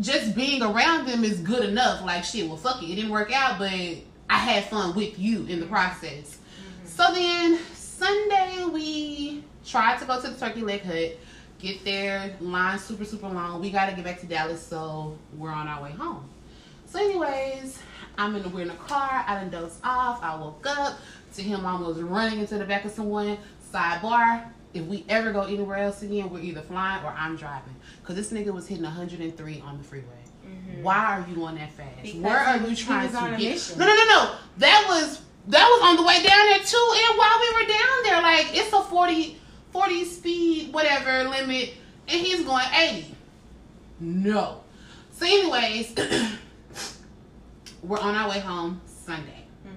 Just 0.00 0.34
being 0.34 0.62
around 0.62 1.06
them 1.06 1.24
is 1.24 1.40
good 1.40 1.68
enough. 1.68 2.02
Like 2.04 2.24
shit, 2.24 2.46
well 2.46 2.56
fuck 2.56 2.82
it. 2.82 2.90
It 2.90 2.96
didn't 2.96 3.10
work 3.10 3.32
out, 3.32 3.58
but 3.58 3.70
I 3.70 4.38
had 4.38 4.64
fun 4.64 4.94
with 4.94 5.18
you 5.18 5.46
in 5.46 5.60
the 5.60 5.66
process. 5.66 6.38
Mm-hmm. 6.38 6.86
So 6.86 7.12
then 7.12 7.58
Sunday 7.74 8.64
we 8.72 9.44
tried 9.64 9.98
to 10.00 10.04
go 10.04 10.20
to 10.20 10.28
the 10.28 10.38
turkey 10.38 10.62
leg 10.62 10.82
hut. 10.82 11.18
Get 11.58 11.84
there, 11.84 12.36
line 12.40 12.78
super 12.78 13.04
super 13.04 13.28
long. 13.28 13.60
We 13.62 13.70
gotta 13.70 13.94
get 13.94 14.04
back 14.04 14.20
to 14.20 14.26
Dallas, 14.26 14.64
so 14.64 15.16
we're 15.36 15.50
on 15.50 15.68
our 15.68 15.82
way 15.82 15.92
home. 15.92 16.28
So, 16.84 17.00
anyways, 17.00 17.78
I'm 18.16 18.36
in 18.36 18.42
the 18.42 18.48
we're 18.48 18.62
in 18.62 18.68
the 18.68 18.74
car. 18.74 19.24
I 19.26 19.34
done 19.34 19.50
dozed 19.50 19.80
off. 19.82 20.22
I 20.22 20.36
woke 20.36 20.64
up 20.66 20.98
to 21.34 21.42
him 21.42 21.66
almost 21.66 22.00
running 22.00 22.40
into 22.40 22.58
the 22.58 22.64
back 22.64 22.84
of 22.84 22.92
someone. 22.92 23.38
Sidebar: 23.72 24.44
If 24.72 24.84
we 24.86 25.04
ever 25.08 25.32
go 25.32 25.42
anywhere 25.42 25.78
else 25.78 26.02
again, 26.02 26.30
we're 26.30 26.40
either 26.40 26.62
flying 26.62 27.04
or 27.04 27.10
I'm 27.10 27.36
driving. 27.36 27.74
Cause 28.06 28.14
this 28.14 28.30
nigga 28.30 28.52
was 28.54 28.68
hitting 28.68 28.84
103 28.84 29.60
on 29.66 29.78
the 29.78 29.84
freeway. 29.84 30.06
Mhm. 30.46 30.82
Why 30.82 30.96
are 31.18 31.26
you 31.28 31.34
going 31.34 31.56
that 31.56 31.72
fast? 31.72 32.02
Because 32.02 32.20
Where 32.20 32.38
are 32.38 32.56
you 32.58 32.76
trying 32.76 33.08
to 33.08 33.36
get? 33.36 33.74
No, 33.76 33.84
no, 33.84 33.94
no, 33.96 34.04
no. 34.04 34.34
That 34.58 34.84
was 34.88 35.22
that 35.48 35.64
was 35.64 35.80
on 35.90 35.96
the 35.96 36.02
way 36.04 36.22
down 36.22 36.46
there 36.46 36.60
too, 36.60 36.92
and 37.08 37.18
while 37.18 37.38
we 37.40 37.50
were 37.52 37.68
down 37.68 38.02
there, 38.04 38.22
like 38.22 38.46
it's 38.56 38.72
a 38.72 38.80
40, 38.82 39.38
40 39.72 40.04
speed 40.04 40.72
whatever 40.72 41.28
limit, 41.28 41.74
and 42.08 42.20
he's 42.20 42.44
going 42.44 42.64
eighty. 42.78 43.14
No. 43.98 44.60
So, 45.12 45.24
anyways, 45.26 45.94
we're 47.82 47.98
on 47.98 48.14
our 48.14 48.28
way 48.30 48.38
home 48.40 48.80
Sunday. 48.86 49.44
Mhm. 49.66 49.70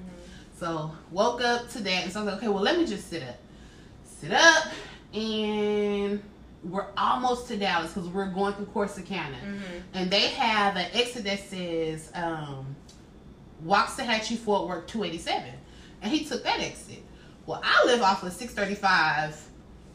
So 0.59 0.91
woke 1.12 1.41
up 1.41 1.69
to 1.71 1.79
that, 1.79 2.03
and 2.03 2.12
so 2.13 2.19
I 2.19 2.24
was 2.24 2.33
like, 2.33 2.38
okay, 2.43 2.48
well 2.50 2.62
let 2.63 2.77
me 2.77 2.86
just 2.86 3.09
sit 3.09 3.24
up, 3.24 3.38
sit 4.03 4.31
up, 4.31 4.65
and 5.13 6.21
we're 6.63 6.88
almost 6.98 7.48
to 7.48 7.58
Dallas 7.58 7.94
because 7.94 8.10
we're 8.10 8.28
going 8.32 8.54
through 8.54 8.66
Corsicana 8.68 9.39
Mhm. 9.46 9.62
and 9.94 10.12
they 10.12 10.28
have 10.30 10.75
an 10.75 10.88
exit 10.94 11.24
that 11.24 11.39
says 11.48 12.12
um, 12.16 12.75
Waxahachie 13.66 14.38
Fort 14.38 14.68
Worth 14.68 14.88
287, 14.88 15.54
and 16.01 16.12
he 16.12 16.25
took 16.25 16.44
that 16.44 16.60
exit. 16.60 17.04
Well, 17.46 17.62
I 17.63 17.86
live 17.86 18.01
off 18.01 18.24
of 18.24 18.32
635 18.34 19.42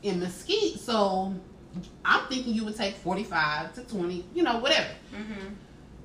in 0.02 0.20
Mesquite, 0.20 0.80
so 0.80 1.34
I'm 2.04 2.26
thinking 2.28 2.54
you 2.54 2.64
would 2.64 2.76
take 2.76 2.94
45 2.96 3.74
to 3.74 3.82
20, 3.84 4.24
you 4.34 4.42
know, 4.42 4.58
whatever. 4.58 4.88
Mm-hmm. 5.14 5.54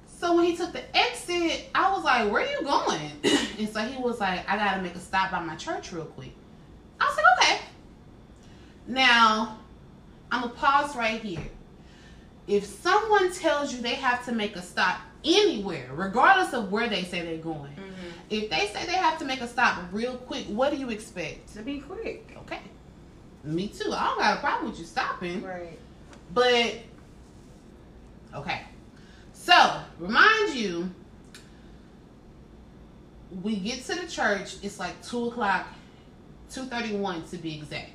So 0.08 0.36
when 0.36 0.46
he 0.46 0.56
took 0.58 0.74
the 0.74 0.84
exit, 0.96 1.70
I 1.74 1.92
was 1.94 2.04
like, 2.04 2.30
"Where 2.32 2.44
are 2.44 2.50
you 2.52 2.62
going?" 2.64 3.12
and 3.58 3.70
so 3.70 3.80
he 3.82 4.02
was 4.02 4.20
like, 4.20 4.48
"I 4.50 4.58
gotta 4.58 4.82
make 4.82 4.96
a 4.96 5.00
stop 5.00 5.32
by 5.32 5.40
my 5.40 5.56
church 5.56 5.92
real 5.94 6.06
quick." 6.06 6.34
I 7.00 7.06
was 7.06 7.16
like, 7.16 7.26
"Okay." 7.40 7.60
Now, 8.88 9.58
I'm 10.32 10.42
gonna 10.42 10.54
pause 10.54 10.96
right 10.96 11.22
here. 11.22 11.44
If 12.48 12.66
someone 12.66 13.32
tells 13.34 13.74
you 13.74 13.82
they 13.82 13.96
have 13.96 14.26
to 14.26 14.32
make 14.32 14.56
a 14.56 14.62
stop 14.62 14.98
anywhere, 15.24 15.90
regardless 15.94 16.54
of 16.54 16.72
where 16.72 16.88
they 16.88 17.04
say 17.04 17.22
they're 17.22 17.38
going, 17.38 17.72
Mm-hmm. 17.72 18.10
if 18.30 18.50
they 18.50 18.68
say 18.68 18.86
they 18.86 18.94
have 18.98 19.18
to 19.20 19.26
make 19.26 19.42
a 19.42 19.48
stop 19.48 19.84
real 19.92 20.16
quick, 20.18 20.46
what 20.46 20.72
do 20.72 20.78
you 20.78 20.90
expect? 20.90 21.54
To 21.54 21.62
be 21.62 21.80
quick. 21.80 22.36
Okay. 22.44 22.60
Me 23.44 23.68
too. 23.68 23.92
I 23.94 24.06
don't 24.06 24.20
got 24.20 24.38
a 24.38 24.40
problem 24.40 24.70
with 24.72 24.80
you 24.80 24.86
stopping. 24.86 25.42
Right. 25.44 25.78
But 26.34 26.76
okay. 28.36 28.62
So, 29.34 29.82
remind 30.00 30.54
you, 30.56 30.90
we 33.44 33.56
get 33.58 33.84
to 33.86 33.96
the 33.96 34.08
church, 34.08 34.56
it's 34.64 34.80
like 34.80 35.02
two 35.04 35.28
o'clock, 35.28 35.68
two 36.52 36.66
thirty 36.66 36.96
one 36.96 37.24
to 37.30 37.38
be 37.38 37.56
exact. 37.58 37.92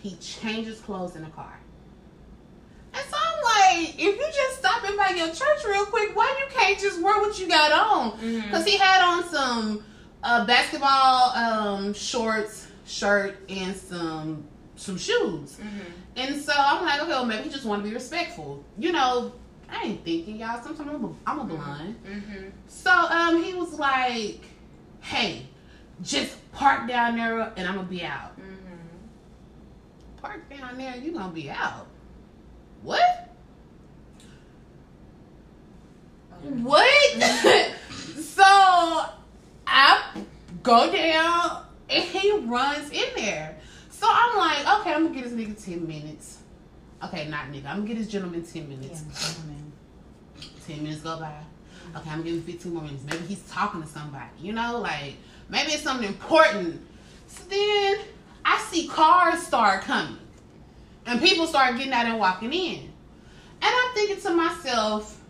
He 0.00 0.16
changes 0.16 0.80
clothes 0.80 1.16
in 1.16 1.22
the 1.22 1.30
car. 1.30 1.58
And 2.94 3.04
so 3.08 3.16
I'm 3.16 3.84
like, 3.84 3.94
if 3.94 4.16
you 4.16 4.26
just 4.32 4.58
stopping 4.58 4.96
by 4.96 5.10
your 5.10 5.28
church 5.28 5.64
real 5.66 5.86
quick, 5.86 6.16
why 6.16 6.34
you 6.40 6.54
can't 6.54 6.78
just 6.78 7.02
wear 7.02 7.20
what 7.20 7.38
you 7.38 7.48
got 7.48 7.72
on? 7.72 8.12
Mm-hmm. 8.12 8.42
Because 8.42 8.64
he 8.64 8.76
had 8.76 9.02
on 9.02 9.28
some 9.28 9.84
uh, 10.22 10.44
basketball 10.46 11.30
um, 11.36 11.94
shorts, 11.94 12.68
shirt, 12.86 13.36
and 13.48 13.76
some 13.76 14.44
some 14.76 14.96
shoes. 14.96 15.56
Mm-hmm. 15.56 15.92
And 16.16 16.40
so 16.40 16.52
I'm 16.56 16.84
like, 16.84 17.00
okay, 17.00 17.10
well, 17.10 17.24
maybe 17.24 17.44
he 17.44 17.50
just 17.50 17.64
want 17.64 17.82
to 17.82 17.88
be 17.88 17.94
respectful. 17.94 18.64
You 18.78 18.92
know, 18.92 19.32
I 19.68 19.84
ain't 19.84 20.04
thinking, 20.04 20.36
y'all. 20.36 20.62
Sometimes 20.62 20.88
I'm 20.88 21.04
a, 21.04 21.14
I'm 21.26 21.38
a 21.40 21.44
blind. 21.44 21.96
Mm-hmm. 22.04 22.48
So 22.68 22.90
um, 22.90 23.42
he 23.42 23.54
was 23.54 23.74
like, 23.74 24.40
hey, 25.00 25.46
just 26.02 26.36
park 26.52 26.88
down 26.88 27.16
there 27.16 27.52
and 27.56 27.66
I'm 27.66 27.74
going 27.74 27.86
to 27.86 27.90
be 27.90 28.02
out. 28.02 28.38
Mm-hmm. 28.40 28.57
Park 30.20 30.48
down 30.50 30.78
there 30.78 30.92
and 30.94 31.04
you 31.04 31.12
going 31.12 31.28
to 31.28 31.34
be 31.34 31.50
out. 31.50 31.86
What? 32.82 33.28
What? 36.42 37.22
so 38.20 38.44
I 39.66 40.22
go 40.62 40.92
down 40.92 41.64
and 41.90 42.04
he 42.04 42.32
runs 42.38 42.90
in 42.90 43.08
there. 43.16 43.56
So 43.90 44.06
I'm 44.08 44.36
like, 44.36 44.80
okay, 44.80 44.94
I'm 44.94 45.06
gonna 45.06 45.14
get 45.14 45.24
this 45.24 45.32
nigga 45.32 45.64
10 45.64 45.88
minutes. 45.88 46.38
Okay, 47.02 47.28
not 47.28 47.46
nigga. 47.46 47.66
I'm 47.66 47.78
gonna 47.78 47.88
get 47.88 47.98
this 47.98 48.08
gentleman 48.08 48.44
10 48.44 48.68
minutes. 48.68 49.02
10 50.66 50.82
minutes 50.82 51.02
go 51.02 51.18
by. 51.18 51.34
Okay, 51.96 52.10
I'm 52.10 52.22
giving 52.22 52.42
15 52.42 52.72
more 52.72 52.82
minutes. 52.82 53.04
Maybe 53.04 53.24
he's 53.26 53.42
talking 53.50 53.82
to 53.82 53.88
somebody, 53.88 54.28
you 54.40 54.52
know, 54.52 54.78
like 54.78 55.14
maybe 55.48 55.72
it's 55.72 55.82
something 55.82 56.06
important. 56.06 56.86
So 57.26 57.42
then 57.48 57.98
I 58.48 58.58
see 58.70 58.88
cars 58.88 59.46
start 59.46 59.82
coming 59.82 60.16
and 61.04 61.20
people 61.20 61.46
start 61.46 61.76
getting 61.76 61.92
out 61.92 62.06
and 62.06 62.18
walking 62.18 62.50
in. 62.50 62.78
And 62.80 62.90
I'm 63.62 63.94
thinking 63.94 64.18
to 64.22 64.30
myself, 64.30 65.22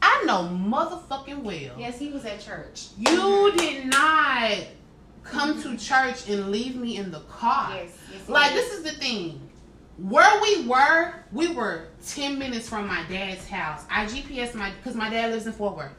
I 0.00 0.24
know 0.24 0.48
motherfucking 0.50 1.42
well. 1.42 1.78
Yes, 1.78 1.98
he 1.98 2.08
was 2.08 2.24
at 2.24 2.40
church. 2.40 2.86
You 2.96 3.52
did 3.54 3.86
not 3.86 4.58
come 5.24 5.62
to 5.62 5.76
church 5.76 6.26
and 6.26 6.50
leave 6.50 6.76
me 6.76 6.96
in 6.96 7.10
the 7.10 7.20
car. 7.20 7.74
Yes. 7.74 7.98
yes 8.10 8.28
Like 8.30 8.52
this 8.54 8.72
is 8.72 8.82
the 8.82 8.92
thing. 8.92 9.40
Where 9.98 10.40
we 10.40 10.66
were, 10.66 11.12
we 11.32 11.52
were 11.52 11.88
ten 12.06 12.38
minutes 12.38 12.66
from 12.66 12.86
my 12.86 13.04
dad's 13.10 13.46
house. 13.46 13.84
I 13.90 14.06
GPS 14.06 14.54
my 14.54 14.70
because 14.70 14.96
my 14.96 15.10
dad 15.10 15.32
lives 15.32 15.46
in 15.46 15.52
Fort 15.52 15.76
Worth. 15.76 15.92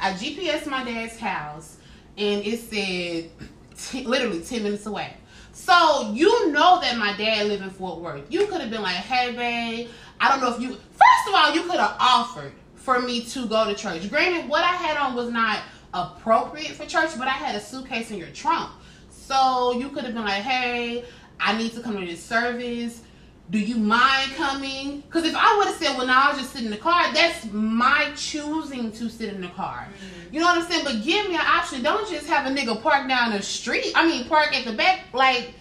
I 0.00 0.12
GPS 0.12 0.66
my 0.66 0.82
dad's 0.82 1.18
house, 1.18 1.76
and 2.16 2.42
it 2.44 2.58
said 2.58 3.30
t- 3.78 4.04
literally 4.04 4.42
ten 4.42 4.62
minutes 4.62 4.86
away. 4.86 5.14
So 5.56 6.12
you 6.12 6.52
know 6.52 6.80
that 6.82 6.98
my 6.98 7.16
dad 7.16 7.46
lived 7.46 7.62
in 7.62 7.70
Fort 7.70 7.98
Worth. 8.00 8.26
You 8.28 8.46
could 8.46 8.60
have 8.60 8.70
been 8.70 8.82
like, 8.82 8.96
"Hey, 8.96 9.34
babe, 9.34 9.88
I 10.20 10.28
don't 10.28 10.40
know 10.40 10.54
if 10.54 10.60
you." 10.60 10.68
First 10.68 11.28
of 11.28 11.34
all, 11.34 11.54
you 11.54 11.62
could 11.62 11.80
have 11.80 11.96
offered 11.98 12.52
for 12.74 13.00
me 13.00 13.24
to 13.24 13.46
go 13.46 13.64
to 13.64 13.74
church. 13.74 14.08
Granted, 14.10 14.50
what 14.50 14.62
I 14.62 14.74
had 14.74 14.98
on 14.98 15.14
was 15.14 15.30
not 15.30 15.60
appropriate 15.94 16.72
for 16.72 16.84
church, 16.84 17.10
but 17.18 17.26
I 17.26 17.30
had 17.30 17.56
a 17.56 17.60
suitcase 17.60 18.10
in 18.10 18.18
your 18.18 18.28
trunk. 18.28 18.70
So 19.10 19.72
you 19.72 19.88
could 19.88 20.04
have 20.04 20.12
been 20.12 20.26
like, 20.26 20.42
hey, 20.42 21.04
I 21.40 21.56
need 21.56 21.72
to 21.72 21.80
come 21.80 21.98
to 21.98 22.06
this 22.06 22.22
service. 22.22 23.00
Do 23.48 23.60
you 23.60 23.76
mind 23.76 24.32
coming? 24.32 25.02
Because 25.02 25.24
if 25.24 25.34
I 25.36 25.56
would 25.56 25.68
have 25.68 25.76
said, 25.76 25.96
well, 25.96 26.06
now 26.06 26.30
I'll 26.30 26.36
just 26.36 26.52
sit 26.52 26.64
in 26.64 26.70
the 26.70 26.76
car, 26.76 27.14
that's 27.14 27.46
my 27.52 28.10
choosing 28.16 28.90
to 28.92 29.08
sit 29.08 29.32
in 29.32 29.40
the 29.40 29.48
car. 29.48 29.86
Mm-hmm. 29.86 30.34
You 30.34 30.40
know 30.40 30.46
what 30.46 30.58
I'm 30.58 30.68
saying? 30.68 30.84
But 30.84 31.04
give 31.04 31.28
me 31.28 31.36
an 31.36 31.42
option. 31.46 31.82
Don't 31.82 32.08
just 32.10 32.26
have 32.26 32.46
a 32.46 32.54
nigga 32.54 32.82
park 32.82 33.08
down 33.08 33.30
the 33.30 33.42
street. 33.42 33.92
I 33.94 34.06
mean, 34.06 34.28
park 34.28 34.56
at 34.56 34.64
the 34.64 34.72
back. 34.72 35.04
Like, 35.12 35.54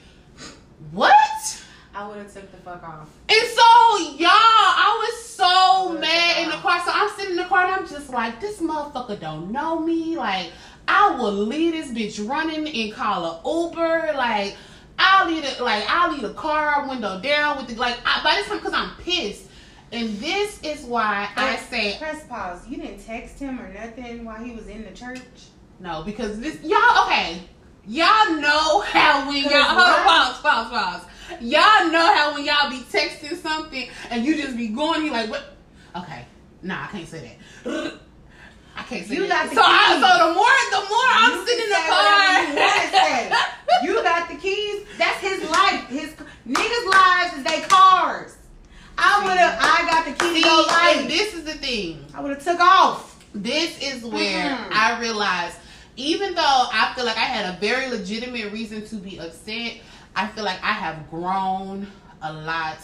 what? 0.91 1.13
I 1.93 2.07
would 2.07 2.17
have 2.17 2.33
took 2.33 2.51
the 2.51 2.57
fuck 2.57 2.83
off. 2.83 3.09
And 3.29 3.47
so, 3.47 4.15
y'all, 4.17 4.29
I 4.29 5.07
was 5.07 5.25
so 5.25 5.91
Good 5.91 6.01
mad 6.01 6.43
in 6.43 6.49
the 6.49 6.57
car. 6.57 6.81
So 6.83 6.91
I'm 6.91 7.09
sitting 7.15 7.31
in 7.31 7.37
the 7.37 7.45
car 7.45 7.65
and 7.65 7.75
I'm 7.75 7.87
just 7.87 8.09
like, 8.09 8.41
this 8.41 8.59
motherfucker 8.59 9.19
don't 9.19 9.51
know 9.51 9.79
me. 9.79 10.17
Like, 10.17 10.51
I 10.87 11.15
will 11.15 11.31
leave 11.31 11.73
this 11.73 11.91
bitch 11.91 12.27
running 12.27 12.67
and 12.67 12.93
call 12.93 13.25
a 13.25 13.69
Uber. 13.69 14.13
Like, 14.15 14.57
I'll 14.97 15.27
leave 15.27 15.43
it. 15.43 15.59
Like, 15.61 15.83
I'll 15.87 16.11
leave 16.11 16.21
the 16.21 16.33
car 16.33 16.87
window 16.87 17.19
down 17.21 17.57
with 17.57 17.67
the 17.67 17.75
like. 17.75 17.97
I, 18.05 18.23
by 18.23 18.35
this 18.35 18.47
time, 18.47 18.57
because 18.57 18.73
I'm 18.73 18.91
pissed. 19.03 19.43
And 19.91 20.17
this 20.17 20.59
is 20.63 20.83
why 20.83 21.29
I 21.35 21.57
say 21.57 21.95
press 21.99 22.25
pause. 22.27 22.67
You 22.67 22.77
didn't 22.77 23.05
text 23.05 23.39
him 23.39 23.59
or 23.61 23.71
nothing 23.71 24.25
while 24.25 24.43
he 24.43 24.51
was 24.51 24.67
in 24.67 24.83
the 24.83 24.91
church. 24.91 25.19
no 25.79 26.01
because 26.03 26.39
this 26.39 26.59
y'all 26.63 27.05
okay. 27.05 27.39
Y'all 27.87 28.31
know 28.41 28.81
how 28.81 29.27
when 29.29 29.43
y'all 29.43 29.61
hold 29.63 29.79
on, 29.79 30.03
pause, 30.03 30.41
pause, 30.41 30.69
pause. 30.71 31.01
Y'all 31.39 31.91
know 31.91 32.13
how 32.13 32.33
when 32.33 32.43
y'all 32.43 32.69
be 32.69 32.79
texting 32.79 33.35
something 33.37 33.87
and 34.09 34.25
you 34.25 34.35
just 34.41 34.57
be 34.57 34.69
going, 34.69 35.05
you 35.05 35.11
like 35.11 35.29
what? 35.29 35.55
Okay, 35.95 36.25
nah, 36.63 36.85
I 36.85 36.87
can't 36.87 37.07
say 37.07 37.37
that. 37.63 37.93
I 38.75 38.83
can't 38.83 39.05
say 39.05 39.15
You 39.15 39.27
that. 39.27 39.45
got 39.47 39.55
so, 39.55 39.61
I, 39.63 39.93
so 40.01 40.27
the 40.27 40.33
more, 40.33 40.81
the 40.81 40.89
more 40.89 41.09
I'm 41.13 41.45
sitting 41.45 41.63
in 41.63 41.69
the 41.69 41.75
say 41.75 41.89
whatever 41.89 42.49
you 42.49 42.55
wanna 42.57 42.89
say. 42.91 43.29
car. 43.29 43.39
You 43.85 44.03
got 44.03 44.27
the 44.29 44.35
keys. 44.35 44.85
That's 44.97 45.19
his 45.19 45.49
life. 45.49 45.87
His 45.87 46.13
niggas' 46.47 46.91
lives 46.91 47.37
is 47.37 47.43
they 47.43 47.61
cars. 47.61 48.35
I 48.97 49.23
would 49.25 49.37
have. 49.37 49.57
I 49.61 49.89
got 49.89 50.05
the 50.05 50.11
keys 50.13 50.35
See, 50.35 50.41
to 50.41 50.47
your 50.47 50.65
life. 50.65 51.07
this 51.07 51.33
is 51.33 51.43
the 51.43 51.53
thing. 51.53 52.05
I 52.13 52.21
would 52.21 52.31
have 52.31 52.43
took 52.43 52.59
off. 52.59 53.23
This 53.33 53.77
is 53.81 54.03
where 54.03 54.49
Mhm. 54.55 54.71
I 54.71 54.99
realized, 54.99 55.57
even 55.97 56.33
though 56.33 56.41
I 56.71 56.93
feel 56.95 57.03
like 57.05 57.17
I 57.17 57.21
had 57.25 57.53
a 57.53 57.57
very 57.59 57.89
legitimate 57.89 58.51
reason 58.53 58.87
to 58.87 58.95
be 58.95 59.19
upset, 59.19 59.73
I 60.15 60.27
feel 60.27 60.45
like 60.45 60.63
I 60.63 60.71
have 60.71 61.09
grown 61.09 61.91
a 62.21 62.31
lot. 62.31 62.77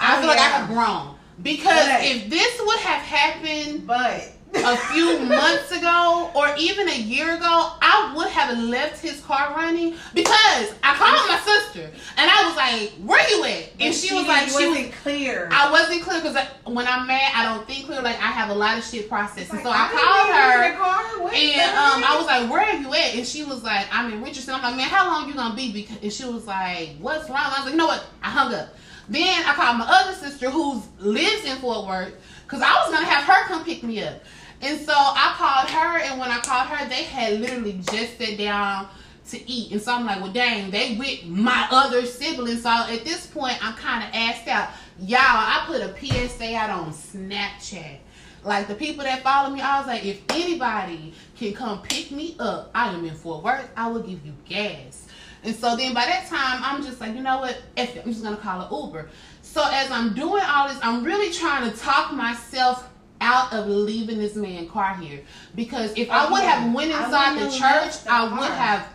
I 0.00 0.16
Oh, 0.16 0.20
feel 0.20 0.28
like 0.28 0.38
I 0.40 0.48
have 0.48 0.68
grown. 0.68 1.14
Because 1.42 1.86
But- 1.88 2.04
if 2.04 2.28
this 2.28 2.60
would 2.60 2.78
have 2.80 3.00
happened 3.02 3.86
But 3.86 4.32
a 4.54 4.76
few 4.76 5.18
months 5.20 5.70
ago 5.72 6.30
or 6.34 6.48
even 6.58 6.88
a 6.88 6.96
year 6.98 7.34
ago, 7.36 7.72
I 7.80 8.12
would 8.16 8.28
have 8.28 8.58
left 8.58 9.00
his 9.00 9.20
car 9.20 9.54
running 9.54 9.94
because 10.14 10.74
I 10.82 10.94
called 10.94 11.28
my 11.28 11.40
sister 11.44 11.90
and 12.16 12.30
I 12.30 12.46
was 12.46 12.56
like, 12.56 12.92
"Where 13.06 13.28
you 13.30 13.44
at?" 13.44 13.70
And 13.80 13.94
she, 13.94 14.14
was 14.14 14.26
like, 14.26 14.48
"She 14.48 14.54
was." 14.54 14.64
wasn't 14.66 14.92
clear. 14.94 15.48
I 15.52 15.70
wasn't 15.70 16.02
clear 16.02 16.20
because 16.20 16.36
when 16.64 16.86
I'm 16.86 17.06
mad, 17.06 17.32
I 17.34 17.44
don't 17.54 17.66
think 17.66 17.86
clear. 17.86 18.02
Like 18.02 18.16
I 18.16 18.30
have 18.32 18.50
a 18.50 18.54
lot 18.54 18.76
of 18.76 18.84
shit 18.84 19.08
processing, 19.08 19.54
Like, 19.56 19.62
so 19.64 19.70
I 19.70 19.88
didn't 19.88 20.02
called 20.02 20.28
leave 20.28 20.36
you 20.36 20.42
in 20.42 20.62
her. 20.62 20.70
the 20.72 20.76
car. 20.76 21.22
What 21.22 21.34
And 21.34 21.70
um, 21.76 22.04
I 22.04 22.16
was 22.16 22.26
like, 22.26 22.50
"Where 22.50 22.60
are 22.60 22.76
you 22.76 22.92
at?" 22.94 23.14
And 23.14 23.26
she 23.26 23.44
was 23.44 23.62
like, 23.62 23.86
"I'm 23.92 24.12
in 24.12 24.22
Richardson." 24.22 24.54
I'm 24.54 24.62
like, 24.62 24.76
"Man, 24.76 24.88
how 24.88 25.06
long 25.06 25.28
you 25.28 25.34
gonna 25.34 25.54
be?" 25.54 25.72
Because 25.72 25.98
and 26.02 26.12
she 26.12 26.24
was 26.24 26.46
like, 26.46 26.96
"What's 26.98 27.28
wrong?" 27.30 27.38
I 27.44 27.50
was 27.58 27.64
like, 27.66 27.72
"You 27.72 27.78
know 27.78 27.86
what?" 27.86 28.04
I 28.22 28.30
hung 28.30 28.52
up. 28.54 28.74
Then 29.08 29.42
I 29.44 29.54
called 29.54 29.78
my 29.78 29.86
other 29.88 30.12
sister 30.14 30.50
who 30.50 30.80
lives 31.00 31.44
in 31.44 31.56
Fort 31.58 31.86
Worth 31.86 32.14
because 32.44 32.62
I 32.62 32.72
was 32.74 32.92
gonna 32.92 33.06
have 33.06 33.24
her 33.24 33.44
come 33.48 33.64
pick 33.64 33.82
me 33.82 34.02
up. 34.04 34.20
And 34.62 34.78
so 34.80 34.92
I 34.94 35.34
called 35.36 35.70
her, 35.70 35.98
and 36.00 36.20
when 36.20 36.30
I 36.30 36.38
called 36.40 36.68
her, 36.68 36.88
they 36.88 37.04
had 37.04 37.40
literally 37.40 37.80
just 37.90 38.18
sat 38.18 38.36
down 38.36 38.88
to 39.30 39.50
eat. 39.50 39.72
And 39.72 39.80
so 39.80 39.94
I'm 39.94 40.04
like, 40.04 40.20
well, 40.20 40.32
dang, 40.32 40.70
they 40.70 40.96
with 40.96 41.24
my 41.24 41.66
other 41.70 42.04
siblings. 42.04 42.62
So 42.62 42.70
at 42.70 43.04
this 43.04 43.26
point, 43.26 43.56
I'm 43.64 43.74
kind 43.74 44.04
of 44.04 44.10
asked 44.14 44.48
out. 44.48 44.70
Y'all, 45.00 45.18
I 45.20 45.64
put 45.66 45.80
a 45.80 45.96
PSA 45.96 46.54
out 46.54 46.70
on 46.70 46.92
Snapchat. 46.92 47.98
Like 48.44 48.68
the 48.68 48.74
people 48.74 49.04
that 49.04 49.22
follow 49.22 49.50
me, 49.50 49.60
I 49.60 49.78
was 49.78 49.86
like, 49.86 50.04
if 50.04 50.20
anybody 50.30 51.14
can 51.36 51.54
come 51.54 51.80
pick 51.82 52.10
me 52.10 52.36
up, 52.38 52.70
I 52.74 52.92
am 52.92 53.04
in 53.04 53.14
Fort 53.14 53.44
Worth. 53.44 53.68
I 53.76 53.88
will 53.88 54.02
give 54.02 54.24
you 54.24 54.34
gas. 54.46 55.06
And 55.42 55.54
so 55.54 55.76
then 55.76 55.94
by 55.94 56.04
that 56.04 56.26
time, 56.26 56.60
I'm 56.62 56.82
just 56.82 57.00
like, 57.00 57.14
you 57.14 57.22
know 57.22 57.38
what? 57.38 57.58
F 57.76 57.96
it. 57.96 58.02
I'm 58.04 58.12
just 58.12 58.22
gonna 58.22 58.36
call 58.36 58.60
an 58.60 58.86
Uber. 58.86 59.08
So 59.42 59.62
as 59.64 59.90
I'm 59.90 60.14
doing 60.14 60.42
all 60.46 60.68
this, 60.68 60.78
I'm 60.82 61.02
really 61.02 61.32
trying 61.32 61.70
to 61.70 61.76
talk 61.76 62.12
myself 62.12 62.88
out 63.20 63.52
of 63.52 63.66
leaving 63.68 64.18
this 64.18 64.34
man 64.34 64.68
car 64.68 64.94
here 64.96 65.20
because 65.54 65.92
if 65.96 66.10
I 66.10 66.26
Oh, 66.26 66.32
would 66.32 66.42
yeah. 66.42 66.50
have 66.60 66.74
went 66.74 66.90
inside 66.90 67.38
the 67.38 67.50
church, 67.50 68.02
the 68.04 68.12
I 68.12 68.22
would 68.24 68.38
car. 68.38 68.50
have 68.50 68.86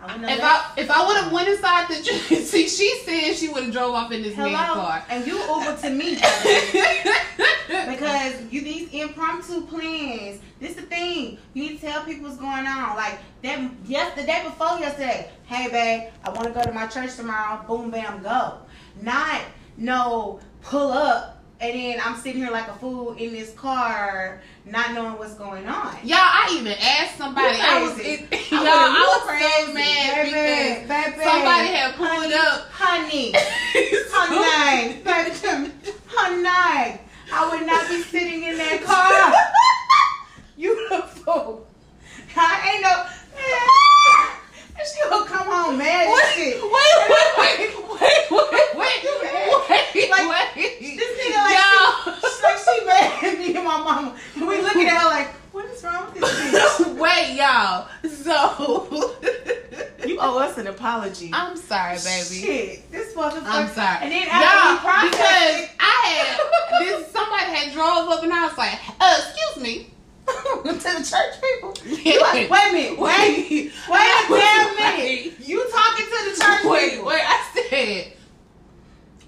I 0.00 0.32
If 0.32 0.40
I 0.42 0.72
if 0.76 0.90
I 0.90 1.06
would 1.06 1.16
have 1.16 1.32
went 1.32 1.48
inside 1.48 1.88
the 1.88 1.94
church, 1.96 2.38
see, 2.44 2.68
she 2.68 3.00
said 3.04 3.34
she 3.34 3.48
would 3.48 3.64
have 3.64 3.72
drove 3.72 3.94
off 3.94 4.12
in 4.12 4.22
this 4.22 4.34
Hello, 4.36 4.50
man's 4.52 4.72
car. 4.74 5.04
and 5.10 5.26
you 5.26 5.42
over 5.42 5.76
to 5.76 5.90
me 5.90 6.14
because 7.88 8.40
you 8.50 8.60
these 8.62 8.88
impromptu 8.92 9.62
plans. 9.66 10.40
This 10.60 10.74
the 10.74 10.82
thing. 10.82 11.38
You 11.54 11.62
need 11.64 11.80
to 11.80 11.86
tell 11.86 12.04
people 12.04 12.24
what's 12.28 12.36
going 12.38 12.66
on. 12.66 12.96
Like 12.96 13.18
that 13.42 13.70
yes 13.86 14.14
the 14.16 14.22
day 14.24 14.42
before 14.44 14.78
yesterday. 14.78 15.30
Hey 15.46 15.68
babe, 15.70 16.10
I 16.24 16.30
want 16.30 16.44
to 16.48 16.52
go 16.52 16.62
to 16.62 16.72
my 16.72 16.86
church 16.86 17.16
tomorrow. 17.16 17.62
Boom 17.66 17.90
bam 17.90 18.22
go. 18.22 18.58
Not 19.02 19.42
no 19.76 20.40
pull 20.62 20.90
up 20.92 21.37
and 21.60 21.74
then 21.74 22.00
I'm 22.04 22.16
sitting 22.16 22.40
here 22.40 22.50
like 22.52 22.68
a 22.68 22.74
fool 22.74 23.14
in 23.14 23.32
this 23.32 23.52
car, 23.54 24.40
not 24.64 24.92
knowing 24.94 25.18
what's 25.18 25.34
going 25.34 25.66
on. 25.66 25.96
Y'all, 26.04 26.18
I 26.20 26.56
even 26.58 26.74
asked 26.80 27.16
somebody. 27.18 27.56
You 27.56 27.64
I 27.64 27.82
was, 27.82 27.94
crazy. 27.94 28.26
it, 28.30 28.50
y'all, 28.52 28.60
I 28.62 29.18
was 29.18 29.28
crazy, 29.28 29.66
so 29.66 29.72
mad 29.74 30.14
baby, 30.14 30.30
because 30.30 31.12
baby. 31.12 31.24
somebody 31.24 31.68
had 31.68 31.94
pulled 31.96 32.10
honey, 32.10 32.34
up. 32.34 32.68
honey. 32.70 33.32
Honey, 34.10 34.94
baby, 35.04 35.30
honey, 36.06 37.00
I 37.32 37.48
would 37.50 37.66
not 37.66 37.88
be 37.88 38.02
sitting 38.02 38.42
in 38.42 38.56
that 38.56 38.82
car. 38.82 39.32
Fool. 41.24 41.66
I 42.36 42.72
ain't 42.72 42.82
no. 42.82 43.04
And 44.78 44.86
she 44.86 45.10
gonna 45.10 45.26
come 45.26 45.46
home 45.46 45.78
mad 45.78 46.06
as 46.08 46.36
Wait, 46.36 46.62
wait, 46.62 47.38
wait, 47.38 47.87
wait, 48.00 48.30
wait, 48.30 48.76
wait, 48.76 49.04
wait, 49.22 49.84
wait, 49.94 50.10
Like, 50.10 50.28
wait. 50.56 50.96
This 50.96 51.12
nigga 51.18 51.36
like, 51.36 51.58
Y'all. 51.58 52.14
she, 52.14 52.28
she's 52.28 52.42
like 52.42 52.58
she 52.58 52.84
mad 52.86 53.24
at 53.24 53.38
me 53.38 53.54
and 53.56 53.64
my 53.64 53.78
mama. 53.78 54.16
And 54.36 54.46
we 54.46 54.60
looking 54.62 54.86
at 54.88 54.98
her 55.02 55.08
like, 55.08 55.28
what 55.52 55.64
is 55.66 55.82
wrong 55.82 56.06
with 56.12 56.20
this 56.20 56.80
bitch? 56.80 56.98
Wait, 56.98 57.34
y'all. 57.36 57.88
So 58.06 59.14
You 60.06 60.18
owe 60.20 60.38
us 60.38 60.56
an 60.58 60.66
apology. 60.68 61.30
I'm 61.32 61.56
sorry, 61.56 61.96
baby. 61.98 62.40
Shit, 62.40 62.90
this 62.92 63.14
motherfucker. 63.14 63.42
I'm 63.44 63.68
sorry. 63.68 63.98
And 64.02 64.12
then 64.12 64.22
y'all, 64.26 64.34
after 64.34 64.72
we 64.72 64.78
processed 64.78 65.10
because 65.10 65.70
I 65.80 65.82
had 66.06 66.80
this 66.86 67.12
somebody 67.12 67.44
had 67.44 67.72
drove 67.72 68.08
up 68.08 68.22
and 68.22 68.32
I 68.32 68.46
was 68.46 68.56
like, 68.58 68.78
uh, 69.00 69.20
excuse 69.20 69.62
me. 69.64 69.90
to 70.64 70.72
the 70.72 71.04
church 71.04 71.40
people. 71.42 71.74
You 72.04 72.20
like, 72.20 72.48
wait 72.50 72.68
a 72.68 72.72
minute, 72.72 72.98
wait, 72.98 73.72
wait 73.90 74.00
a 74.00 74.28
damn 74.28 74.76
minute. 74.98 75.34
You 75.40 75.68
talking 75.70 76.06
to 76.06 76.30
the 76.30 76.40
church 76.42 76.64
Wait, 76.64 76.90
people? 76.92 77.06
wait. 77.06 77.22
I 77.24 77.50
said, 77.68 78.12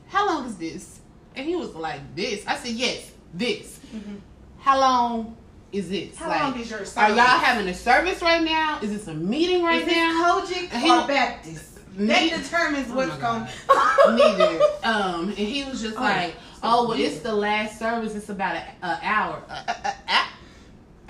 how 0.08 0.26
long 0.26 0.46
is 0.46 0.56
this? 0.56 1.00
And 1.36 1.46
he 1.46 1.56
was 1.56 1.74
like, 1.74 2.00
this. 2.16 2.44
I 2.46 2.56
said, 2.56 2.72
yes, 2.72 3.12
this. 3.34 3.80
Mhm. 3.94 4.18
How 4.58 4.78
long 4.80 5.36
is 5.72 5.88
this? 5.88 6.16
How 6.16 6.28
like, 6.28 6.42
long 6.42 6.60
is 6.60 6.68
your 6.70 6.80
service? 6.80 6.96
are 6.98 7.10
y'all 7.10 7.38
having 7.38 7.68
a 7.68 7.74
service 7.74 8.20
right 8.22 8.42
now? 8.42 8.78
Is 8.82 8.90
this 8.90 9.06
a 9.08 9.14
meeting 9.14 9.62
right 9.64 9.82
Is 9.82 9.86
now? 9.92 10.40
COGIC 10.40 10.74
or 11.04 11.06
Baptist? 11.08 11.66
That 11.96 12.30
determines 12.42 12.88
Oh 12.90 12.94
what's 12.96 13.16
going. 13.16 13.46
Neither. 14.16 14.60
Um, 14.84 15.28
and 15.28 15.36
he 15.38 15.64
was 15.64 15.82
just 15.82 15.96
Oh, 15.98 16.02
like, 16.02 16.34
"Oh, 16.62 16.88
well, 16.88 16.98
it's 16.98 17.18
the 17.20 17.34
last 17.34 17.78
service. 17.78 18.14
It's 18.14 18.28
about 18.28 18.54
an 18.56 18.98
hour. 19.02 19.42
A, 19.48 19.52
a, 19.52 19.94
a- 20.08 20.26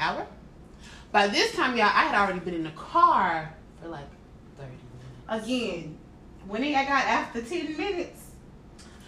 hour." 0.00 0.26
By 1.12 1.26
this 1.28 1.54
time, 1.54 1.76
y'all, 1.76 1.86
I 1.86 2.04
had 2.04 2.14
already 2.14 2.40
been 2.40 2.54
in 2.54 2.64
the 2.64 2.70
car 2.70 3.52
for 3.82 3.88
like 3.88 4.06
thirty 4.56 4.70
minutes. 5.28 5.46
Again, 5.46 5.98
when 6.46 6.62
I 6.64 6.84
got 6.84 7.04
after 7.04 7.42
ten 7.42 7.76
minutes. 7.76 8.18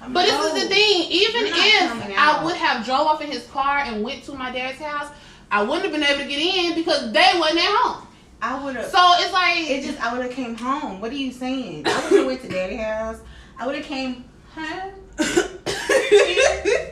I'm 0.00 0.12
But 0.12 0.28
like, 0.28 0.37
this 0.37 0.52
is 0.54 0.62
the 0.64 0.68
thing. 0.75 1.02
Even 1.12 1.46
if 1.46 2.18
I 2.18 2.44
would 2.44 2.56
have 2.56 2.84
drove 2.84 3.06
off 3.06 3.20
in 3.22 3.30
his 3.30 3.46
car 3.46 3.78
and 3.78 4.02
went 4.02 4.25
to 4.25 4.32
my 4.34 4.50
dad's 4.50 4.80
house, 4.80 5.12
I 5.49 5.62
wouldn't 5.62 5.84
have 5.84 5.92
been 5.92 6.02
able 6.02 6.22
to 6.22 6.28
get 6.28 6.40
in 6.40 6.75
because 6.75 7.12
they 7.12 7.30
wasn't 7.38 7.61
at 7.61 7.76
home. 7.82 8.06
I 8.40 8.64
would 8.64 8.75
have. 8.75 8.86
So 8.86 8.99
it's 9.19 9.32
like 9.32 9.58
It 9.71 9.84
just 9.84 10.00
I 10.04 10.12
would 10.12 10.23
have 10.23 10.32
came 10.32 10.56
home. 10.56 11.00
What 11.00 11.12
are 11.12 11.17
you 11.17 11.30
saying? 11.30 11.86
I 11.86 12.02
would 12.02 12.19
have 12.19 12.26
went 12.26 12.43
to 12.43 12.49
daddy 12.49 12.76
house. 12.76 13.21
I 13.56 13.67
would 13.67 13.76
have 13.76 13.84
came 13.84 14.25
home. 14.54 14.93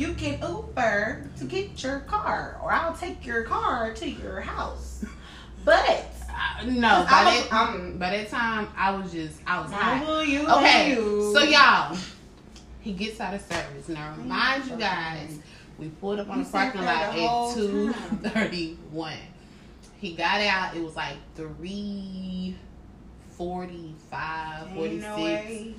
You 0.00 0.14
can 0.14 0.40
Uber 0.40 1.24
to 1.38 1.44
get 1.44 1.82
your 1.82 2.00
car, 2.00 2.58
or 2.62 2.72
I'll 2.72 2.94
take 2.94 3.26
your 3.26 3.42
car 3.42 3.92
to 3.92 4.08
your 4.08 4.40
house. 4.40 5.04
But 5.64 6.06
Uh, 6.30 6.64
no, 6.64 6.80
by 6.80 7.06
I 7.10 7.24
that, 7.24 7.36
was- 7.42 7.52
I'm- 7.52 7.98
by 7.98 8.10
that 8.16 8.30
time, 8.30 8.68
I 8.78 8.92
was 8.92 9.12
just, 9.12 9.40
I 9.46 9.60
was 9.60 9.70
I 9.72 9.74
hot. 9.98 10.06
will 10.08 10.24
you. 10.24 10.48
Okay, 10.48 10.90
you. 10.94 11.34
so 11.34 11.42
y'all, 11.42 11.98
he 12.80 12.92
gets 12.94 13.20
out 13.20 13.34
of 13.34 13.42
service. 13.42 13.88
Now, 13.88 14.14
remind 14.16 14.64
you 14.70 14.76
guys, 14.76 15.38
we 15.78 15.88
pulled 15.88 16.18
up 16.18 16.30
on 16.30 16.38
You 16.38 16.44
the 16.44 16.50
parking 16.50 16.82
lot 16.82 17.12
the 17.14 17.20
at 17.22 17.54
two 17.54 17.92
thirty-one. 18.30 19.18
He 20.00 20.14
got 20.14 20.40
out. 20.40 20.74
It 20.74 20.82
was 20.82 20.96
like 20.96 21.16
three 21.36 22.56
forty-five, 23.36 24.66
Ain't 24.68 24.76
forty-six. 24.76 25.50
no. 25.50 25.74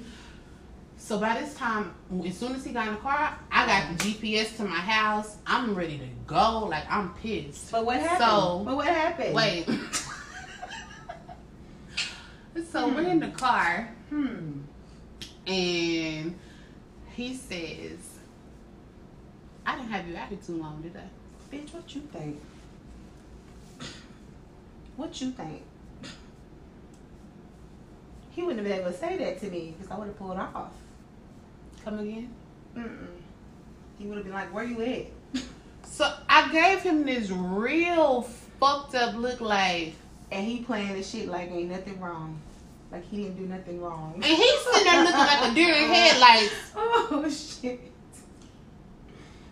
So 1.11 1.19
by 1.19 1.41
this 1.41 1.53
time, 1.55 1.93
as 2.25 2.37
soon 2.37 2.55
as 2.55 2.63
he 2.63 2.71
got 2.71 2.87
in 2.87 2.93
the 2.93 2.99
car, 3.01 3.37
I 3.51 3.67
got 3.67 3.97
the 3.97 4.13
GPS 4.13 4.55
to 4.55 4.63
my 4.63 4.77
house. 4.77 5.35
I'm 5.45 5.75
ready 5.75 5.97
to 5.97 6.05
go. 6.25 6.67
Like 6.69 6.85
I'm 6.89 7.13
pissed. 7.15 7.69
But 7.69 7.85
what 7.85 7.99
happened? 7.99 8.19
So- 8.19 8.61
but 8.63 8.77
what 8.77 8.87
happened? 8.87 9.35
Wait. 9.35 9.65
so 12.71 12.87
we're 12.87 13.09
in 13.09 13.19
the 13.19 13.27
car. 13.27 13.93
Hmm. 14.07 14.61
And 15.45 16.39
he 17.13 17.35
says, 17.35 17.99
I 19.65 19.75
didn't 19.75 19.91
have 19.91 20.07
you 20.07 20.15
out 20.15 20.29
here 20.29 20.39
too 20.47 20.61
long, 20.61 20.81
did 20.81 20.95
I? 20.95 21.09
Bitch, 21.53 21.73
what 21.73 21.93
you 21.93 22.03
think? 22.13 22.41
What 24.95 25.19
you 25.19 25.31
think? 25.31 25.63
He 28.29 28.43
wouldn't 28.43 28.65
have 28.65 28.73
been 28.73 28.79
able 28.79 28.93
to 28.93 28.97
say 28.97 29.17
that 29.17 29.41
to 29.41 29.49
me 29.49 29.75
because 29.77 29.91
I 29.91 29.99
would 29.99 30.07
have 30.07 30.17
pulled 30.17 30.37
off. 30.37 30.71
Come 31.83 31.99
again? 31.99 32.29
Mm-mm. 32.77 33.07
He 33.97 34.05
would 34.05 34.17
have 34.17 34.25
been 34.25 34.33
like, 34.33 34.53
"Where 34.53 34.63
you 34.63 34.81
at?" 34.81 35.41
So 35.83 36.11
I 36.29 36.49
gave 36.51 36.79
him 36.81 37.05
this 37.05 37.29
real 37.29 38.21
fucked 38.59 38.95
up 38.95 39.15
look 39.15 39.41
like, 39.41 39.93
And 40.31 40.45
he 40.47 40.61
playing 40.61 40.93
the 40.93 41.03
shit 41.03 41.27
like 41.27 41.51
ain't 41.51 41.69
nothing 41.69 41.99
wrong, 41.99 42.39
like 42.91 43.03
he 43.11 43.23
didn't 43.23 43.37
do 43.37 43.45
nothing 43.45 43.81
wrong. 43.81 44.13
and 44.15 44.23
he's 44.23 44.59
sitting 44.61 44.85
there 44.85 45.03
looking 45.03 45.19
like 45.19 45.51
a 45.51 45.53
deer 45.55 45.73
in 45.75 45.89
headlights. 45.89 46.53
oh 46.75 47.29
shit! 47.29 47.79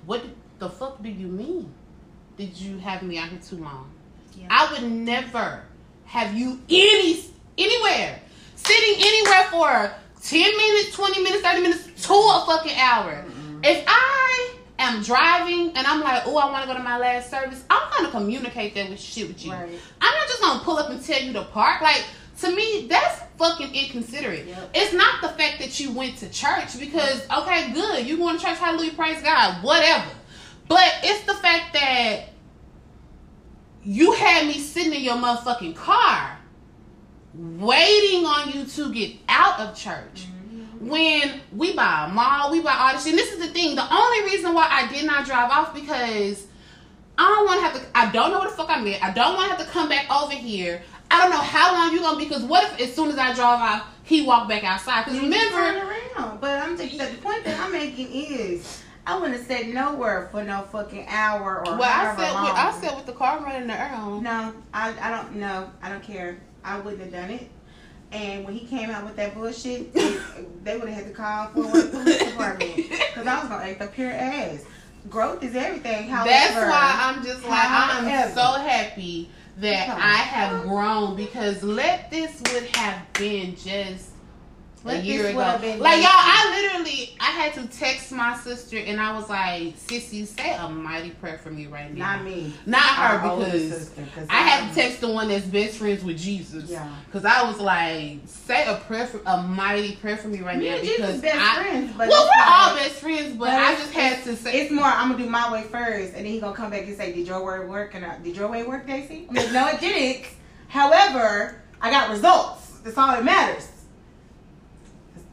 What 0.05 0.23
the 0.59 0.69
fuck 0.69 1.01
do 1.03 1.09
you 1.09 1.27
mean? 1.27 1.71
Did 2.37 2.55
you 2.57 2.77
have 2.79 3.03
me 3.03 3.17
out 3.17 3.29
here 3.29 3.39
too 3.45 3.57
long? 3.57 3.89
Yeah. 4.35 4.47
I 4.49 4.71
would 4.71 4.89
never 4.89 5.63
have 6.05 6.33
you 6.33 6.59
any 6.69 7.19
anywhere 7.57 8.19
sitting 8.55 8.95
anywhere 9.05 9.43
for 9.51 9.91
ten 10.21 10.57
minutes, 10.57 10.95
twenty 10.95 11.23
minutes, 11.23 11.43
thirty 11.43 11.61
minutes 11.61 12.07
to 12.07 12.13
a 12.13 12.43
fucking 12.45 12.77
hour. 12.77 13.11
Mm-hmm. 13.11 13.59
If 13.63 13.83
I 13.87 14.55
am 14.79 15.03
driving 15.03 15.71
and 15.75 15.85
I'm 15.85 16.01
like, 16.01 16.23
oh, 16.25 16.37
I 16.37 16.51
want 16.51 16.63
to 16.63 16.67
go 16.67 16.77
to 16.77 16.83
my 16.83 16.97
last 16.97 17.29
service, 17.29 17.63
I'm 17.69 17.91
gonna 17.91 18.11
communicate 18.11 18.75
that 18.75 18.89
with 18.89 18.99
shit 18.99 19.27
with 19.27 19.45
you. 19.45 19.51
Right. 19.51 19.69
I'm 20.01 20.13
not 20.13 20.27
just 20.27 20.41
gonna 20.41 20.63
pull 20.63 20.77
up 20.77 20.89
and 20.89 21.03
tell 21.03 21.21
you 21.21 21.33
to 21.33 21.43
park. 21.43 21.81
Like 21.81 22.03
to 22.39 22.55
me, 22.55 22.87
that's 22.87 23.21
fucking 23.37 23.73
inconsiderate. 23.73 24.47
Yep. 24.47 24.69
It's 24.73 24.93
not 24.93 25.21
the 25.21 25.29
fact 25.29 25.59
that 25.59 25.79
you 25.79 25.91
went 25.91 26.17
to 26.17 26.29
church 26.29 26.79
because 26.79 27.25
okay, 27.29 27.71
good, 27.73 28.05
you 28.05 28.17
going 28.17 28.37
to 28.37 28.43
church, 28.43 28.57
hallelujah, 28.57 28.93
praise 28.93 29.21
God, 29.21 29.63
whatever. 29.63 30.09
But 30.67 30.93
it's 31.03 31.25
the 31.25 31.33
fact 31.33 31.73
that 31.73 32.29
you 33.83 34.13
had 34.13 34.47
me 34.47 34.59
sitting 34.59 34.93
in 34.93 35.01
your 35.01 35.15
motherfucking 35.15 35.75
car 35.75 36.38
waiting 37.33 38.25
on 38.25 38.51
you 38.51 38.65
to 38.65 38.93
get 38.93 39.15
out 39.27 39.59
of 39.59 39.75
church. 39.77 40.25
Mm-hmm. 40.27 40.89
When 40.89 41.41
we 41.55 41.73
buy 41.75 42.07
a 42.09 42.13
mall, 42.13 42.51
we 42.51 42.61
buy 42.61 42.73
all 42.73 42.93
this 42.93 43.03
shit. 43.03 43.13
And 43.13 43.19
this 43.19 43.31
is 43.31 43.39
the 43.39 43.47
thing. 43.53 43.75
The 43.75 43.93
only 43.93 44.31
reason 44.31 44.53
why 44.53 44.67
I 44.69 44.91
did 44.91 45.05
not 45.05 45.25
drive 45.25 45.51
off 45.51 45.73
because 45.73 46.47
I 47.17 47.27
don't 47.27 47.45
want 47.45 47.59
to 47.59 47.65
have 47.67 47.73
to. 47.93 47.97
I 47.97 48.11
don't 48.11 48.31
know 48.31 48.39
what 48.39 48.49
the 48.49 48.55
fuck 48.55 48.69
I'm 48.69 48.87
at. 48.87 49.03
I 49.03 49.11
don't 49.11 49.35
want 49.35 49.51
to 49.51 49.57
have 49.57 49.65
to 49.65 49.71
come 49.71 49.89
back 49.89 50.09
over 50.09 50.33
here. 50.33 50.81
I 51.11 51.21
don't 51.21 51.31
know 51.31 51.41
how 51.41 51.73
long 51.73 51.91
you 51.93 51.99
gonna 51.99 52.17
be. 52.17 52.25
Because 52.25 52.43
what 52.43 52.63
if 52.63 52.79
as 52.79 52.95
soon 52.95 53.09
as 53.09 53.17
I 53.17 53.33
drive 53.33 53.59
off, 53.59 53.87
he 54.03 54.21
walked 54.21 54.49
back 54.49 54.63
outside? 54.63 55.05
Because 55.05 55.21
You 55.21 55.29
just 55.29 55.51
turn 55.51 55.75
remember, 55.75 55.93
around. 56.17 56.39
But 56.39 56.61
I'm 56.61 56.77
just, 56.77 56.97
the 56.97 57.17
point 57.21 57.43
that 57.43 57.59
I'm 57.59 57.71
making 57.71 58.11
is 58.11 58.83
I 59.05 59.15
wouldn't 59.15 59.37
have 59.37 59.47
said 59.47 59.73
nowhere 59.73 60.29
for 60.31 60.43
no 60.43 60.61
fucking 60.71 61.07
hour 61.07 61.67
or 61.67 61.77
well, 61.77 61.83
I 61.83 62.15
said 62.15 62.31
long. 62.31 62.43
with, 62.45 62.53
I 62.53 62.79
said 62.79 62.95
with 62.95 63.05
the 63.05 63.13
car 63.13 63.39
running 63.43 63.69
on. 63.69 64.23
No, 64.23 64.53
I, 64.73 64.95
I 65.01 65.11
don't 65.11 65.35
know. 65.35 65.69
I 65.81 65.89
don't 65.89 66.03
care. 66.03 66.37
I 66.63 66.79
wouldn't 66.79 67.01
have 67.01 67.11
done 67.11 67.31
it. 67.31 67.49
And 68.11 68.43
when 68.43 68.55
he 68.55 68.65
came 68.65 68.89
out 68.89 69.05
with 69.05 69.15
that 69.17 69.35
bullshit, 69.35 69.93
they, 69.93 70.77
would 70.77 70.89
have 70.89 71.03
had 71.03 71.05
to 71.05 71.11
call 71.13 71.47
for 71.49 71.63
the 71.63 71.89
police 71.89 72.17
department 72.17 72.75
because 72.75 73.27
I 73.27 73.39
was 73.39 73.49
gonna 73.49 73.63
act 73.65 73.81
up 73.81 73.93
pure 73.93 74.11
ass. 74.11 74.65
Growth 75.09 75.43
is 75.43 75.55
everything. 75.55 76.09
However, 76.09 76.29
That's 76.29 76.55
why 76.55 76.95
I'm 76.97 77.23
just 77.23 77.43
like 77.45 77.69
I'm 77.69 78.33
so 78.33 78.41
happy 78.41 79.29
that 79.57 79.89
I 79.89 80.15
have 80.15 80.63
grown 80.63 81.15
because 81.15 81.63
let 81.63 82.09
this 82.09 82.41
would 82.51 82.63
have 82.75 83.01
been 83.13 83.55
just 83.55 84.08
a 84.85 84.99
year 84.99 85.27
ago. 85.27 85.37
Like 85.37 86.01
y'all. 86.01 86.09
I 86.11 86.71
literally 86.73 87.15
I 87.19 87.31
had 87.31 87.53
to 87.55 87.67
text 87.77 88.11
my 88.11 88.37
sister 88.37 88.77
and 88.77 88.99
I 88.99 89.13
was 89.13 89.29
like, 89.29 89.77
"Sissy, 89.77 90.25
say 90.25 90.55
a 90.55 90.69
mighty 90.69 91.11
prayer 91.11 91.37
for 91.37 91.49
me 91.49 91.67
right 91.67 91.93
now." 91.93 92.15
Not 92.15 92.25
me. 92.25 92.53
Not 92.65 92.81
her 92.81 93.19
Our 93.19 93.37
because 93.37 93.61
sister, 93.61 94.03
I 94.29 94.41
had 94.41 94.69
to 94.69 94.75
text 94.75 95.01
the 95.01 95.09
one 95.09 95.27
that's 95.27 95.45
best 95.45 95.77
friends 95.77 96.03
with 96.03 96.17
Jesus. 96.17 96.69
Yeah. 96.69 96.89
Cause 97.11 97.25
I 97.25 97.43
was 97.43 97.59
like, 97.59 98.19
say 98.25 98.65
a 98.67 98.75
prayer 98.75 99.07
for 99.07 99.21
a 99.25 99.41
mighty 99.41 99.95
prayer 99.97 100.17
for 100.17 100.27
me 100.27 100.41
right 100.41 100.57
Me 100.57 100.69
now 100.69 100.75
and 100.75 100.81
because 100.81 100.97
Jesus 100.97 101.21
best 101.21 101.37
I, 101.37 101.63
friends, 101.63 101.93
but 101.97 102.09
well, 102.09 102.23
we're 102.25 102.53
all 102.53 102.75
best 102.75 102.95
friends, 102.95 103.35
but 103.35 103.49
but 103.49 103.57
I 103.57 103.75
just 103.75 103.93
had 103.93 104.23
to 104.23 104.35
say. 104.35 104.61
It's 104.61 104.71
more. 104.71 104.85
I'm 104.85 105.11
gonna 105.11 105.23
do 105.23 105.29
my 105.29 105.51
way 105.51 105.63
first, 105.63 106.13
and 106.13 106.25
then 106.25 106.25
he 106.25 106.39
gonna 106.39 106.55
come 106.55 106.69
back 106.71 106.83
and 106.83 106.95
say, 106.95 107.13
"Did 107.13 107.27
your 107.27 107.43
word 107.43 107.69
work?" 107.69 107.95
And 107.95 108.05
I, 108.05 108.17
did 108.19 108.35
your 108.35 108.47
way 108.47 108.63
work, 108.63 108.85
Daisy? 108.85 109.25
I'm 109.27 109.35
like, 109.35 109.51
no, 109.51 109.67
it 109.67 109.79
didn't. 109.79 110.27
However, 110.67 111.61
I 111.81 111.89
got 111.89 112.11
results. 112.11 112.79
That's 112.83 112.97
all 112.97 113.07
that 113.07 113.25
matters. 113.25 113.67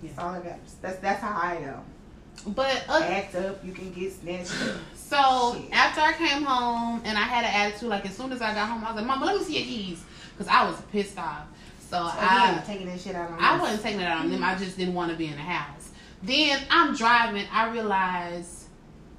That's, 0.02 0.14
that's 0.14 0.18
all 0.18 0.32
matters. 0.32 0.74
That's 0.82 0.98
that's 0.98 1.20
how 1.22 1.38
I 1.42 1.54
am. 1.56 1.80
But 2.54 2.84
uh, 2.88 3.00
Act 3.02 3.34
up, 3.36 3.64
you 3.64 3.72
can 3.72 3.92
get 3.92 4.12
snatched 4.12 4.52
up. 4.62 4.76
so 4.94 5.56
Shit. 5.60 5.72
after 5.72 6.00
I 6.02 6.12
came 6.12 6.42
home 6.44 7.00
and 7.04 7.16
I 7.16 7.22
had 7.22 7.44
an 7.44 7.50
attitude, 7.72 7.88
like 7.88 8.04
as 8.06 8.16
soon 8.16 8.30
as 8.32 8.42
I 8.42 8.54
got 8.54 8.68
home, 8.68 8.84
I 8.84 8.88
was 8.92 8.96
like, 8.96 9.06
"Mama, 9.06 9.24
let 9.26 9.36
me 9.38 9.42
see 9.44 9.56
your 9.58 9.64
keys," 9.64 10.04
because 10.32 10.48
I 10.52 10.68
was 10.68 10.80
pissed 10.92 11.18
off. 11.18 11.46
So 11.80 11.96
So 11.98 11.98
I 12.02 12.62
taking 12.66 12.86
that 12.88 13.00
shit 13.00 13.14
out 13.14 13.30
on 13.30 13.38
I 13.40 13.52
this. 13.54 13.62
wasn't 13.62 13.82
taking 13.82 14.00
it 14.00 14.04
out 14.06 14.18
on 14.20 14.30
them. 14.30 14.44
I 14.44 14.54
just 14.56 14.76
didn't 14.76 14.94
want 14.94 15.10
to 15.12 15.16
be 15.16 15.26
in 15.26 15.32
the 15.36 15.38
house. 15.38 15.90
Then 16.22 16.60
I'm 16.70 16.94
driving. 16.94 17.46
I 17.52 17.70
realize 17.70 18.66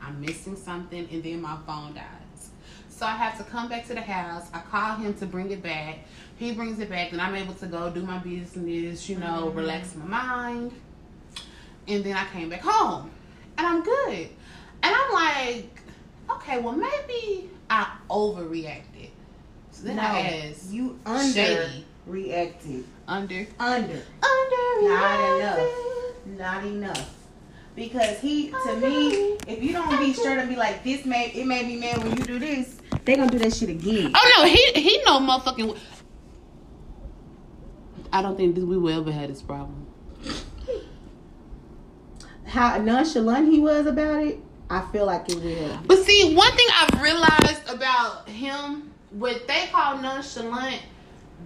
I'm 0.02 0.22
missing 0.22 0.56
something, 0.56 1.08
and 1.12 1.24
then 1.24 1.42
my 1.42 1.58
phone 1.66 1.94
dies. 1.96 2.50
So 2.90 3.06
I 3.06 3.12
have 3.12 3.38
to 3.38 3.44
come 3.44 3.70
back 3.70 3.86
to 3.88 3.94
the 3.94 4.02
house. 4.02 4.48
I 4.54 4.60
call 4.60 4.96
him 4.98 5.14
to 5.16 5.26
bring 5.26 5.52
it 5.52 5.62
back. 5.64 6.00
He 6.38 6.52
brings 6.54 6.80
it 6.80 6.90
back, 6.90 7.12
and 7.12 7.20
I'm 7.22 7.36
able 7.36 7.54
to 7.56 7.66
go 7.66 7.90
do 7.90 8.04
my 8.04 8.20
business. 8.20 9.10
You 9.10 9.18
know, 9.18 9.52
Mhm. 9.52 9.56
relax 9.58 9.96
my 9.96 10.06
mind. 10.06 10.72
And 11.88 12.04
then 12.04 12.16
I 12.16 12.26
came 12.26 12.50
back 12.50 12.62
home, 12.62 13.10
and 13.58 13.66
I'm 13.66 13.82
good. 13.84 14.30
And 14.84 14.94
I'm 14.96 15.14
like, 15.14 15.80
okay, 16.30 16.60
well 16.60 16.74
maybe 16.74 17.50
I 17.70 17.88
overreacted. 18.10 19.10
So 19.72 19.84
then 19.84 19.96
no, 19.96 20.02
I 20.04 20.50
asked, 20.52 20.72
you 20.72 21.00
under 21.06 21.32
Shady. 21.34 21.86
reacted. 22.06 22.84
under, 23.08 23.48
Under. 23.60 24.02
under, 24.22 24.90
Not 24.90 25.40
enough. 25.40 25.68
Not 26.38 26.66
enough. 26.66 27.10
Because 27.76 28.20
he, 28.20 28.50
to 28.50 28.76
me, 28.78 29.38
if 29.48 29.62
you 29.64 29.72
don't 29.72 29.98
be 30.00 30.12
straight 30.14 30.40
and 30.40 30.50
be 30.50 30.56
like, 30.56 30.84
this 30.84 31.06
made 31.06 31.36
it 31.36 31.46
made 31.46 31.68
me 31.68 31.78
mad 31.78 32.00
when 32.04 32.18
you 32.18 32.24
do 32.26 32.38
this, 32.40 32.76
they 33.06 33.16
gonna 33.16 33.30
do 33.32 33.38
that 33.40 33.54
shit 33.54 33.70
again. 33.70 34.12
Oh 34.16 34.34
no, 34.40 34.46
he 34.48 34.82
he 34.82 35.02
know 35.06 35.20
motherfucking. 35.20 35.78
I 38.18 38.22
don't 38.24 38.36
think 38.36 38.56
that 38.56 38.66
we 38.66 38.80
will 38.80 39.00
ever 39.00 39.12
had 39.12 39.30
this 39.30 39.44
problem. 39.44 39.86
How 42.46 42.78
nonchalant 42.80 43.52
he 43.54 43.60
was 43.60 43.86
about 43.86 44.24
it, 44.24 44.40
I 44.72 44.82
feel 44.92 45.06
like 45.06 45.30
it 45.30 45.36
will. 45.36 45.78
But 45.86 46.04
see, 46.04 46.34
one 46.34 46.52
thing 46.54 46.66
I've 46.80 47.00
realized 47.00 47.70
about 47.70 48.28
him, 48.28 48.92
what 49.12 49.48
they 49.48 49.68
call 49.72 50.00
nonchalant, 50.00 50.82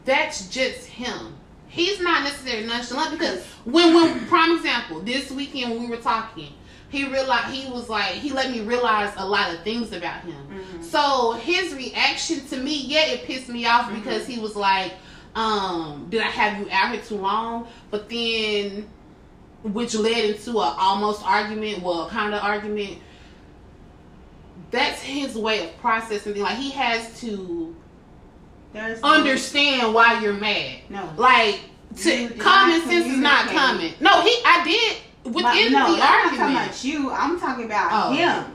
that's 0.06 0.48
just 0.48 0.86
him. 0.88 1.36
He's 1.68 2.00
not 2.00 2.24
necessarily 2.24 2.66
nonchalant 2.68 3.12
because 3.20 3.44
when, 3.66 3.94
when, 3.94 4.26
prime 4.28 4.56
example, 4.56 5.02
this 5.02 5.30
weekend 5.30 5.72
when 5.72 5.82
we 5.84 5.90
were 5.90 6.02
talking, 6.02 6.54
he 6.88 7.06
realized 7.06 7.54
he 7.54 7.70
was 7.70 7.90
like 7.90 8.14
he 8.14 8.32
let 8.32 8.50
me 8.50 8.62
realize 8.62 9.12
a 9.18 9.28
lot 9.28 9.54
of 9.54 9.62
things 9.64 9.92
about 9.92 10.22
him. 10.22 10.36
Mhm. 10.50 10.84
So 10.84 11.34
his 11.34 11.74
reaction 11.74 12.46
to 12.48 12.58
me, 12.58 12.82
yeah, 12.86 13.08
it 13.08 13.26
pissed 13.26 13.50
me 13.50 13.66
off 13.66 13.90
Mhm. 13.90 13.96
because 13.96 14.26
he 14.26 14.40
was 14.40 14.56
like, 14.56 14.94
um, 15.36 16.08
"Did 16.10 16.22
I 16.22 16.26
have 16.28 16.60
you 16.60 16.68
out 16.72 16.94
here 16.94 17.02
too 17.02 17.16
long?" 17.18 17.68
But 17.90 18.10
then, 18.10 18.88
which 19.64 19.96
led 19.96 20.26
into 20.36 20.52
a 20.60 20.76
almost 20.80 21.26
argument, 21.26 21.82
well, 21.84 22.10
kind 22.10 22.34
of 22.34 22.42
argument. 22.44 22.98
That's 24.72 25.02
his 25.02 25.36
way 25.36 25.68
of 25.68 25.78
processing 25.80 26.34
things. 26.34 26.44
Like 26.44 26.58
he 26.58 26.72
has 26.72 27.20
to 27.22 27.76
There's 28.74 29.02
understand 29.02 29.94
why 29.94 30.22
you're 30.22 30.34
mad. 30.34 30.80
no. 30.90 31.10
Like 31.18 31.60
to, 31.98 32.22
You 32.22 32.30
common 32.30 32.82
sense 32.84 33.06
is 33.08 33.18
not 33.18 33.48
coming. 33.48 33.94
No, 34.00 34.22
he 34.22 34.34
I 34.46 34.64
did 34.64 35.34
within 35.34 35.74
no, 35.74 35.80
the 35.94 35.94
I'm 35.94 35.98
not 36.00 36.24
talking 36.24 36.40
argument. 36.40 36.66
about 36.68 36.84
you. 36.86 37.12
I'm 37.12 37.40
talking 37.40 37.66
about 37.66 37.90
Oh. 37.92 38.14
him. 38.14 38.46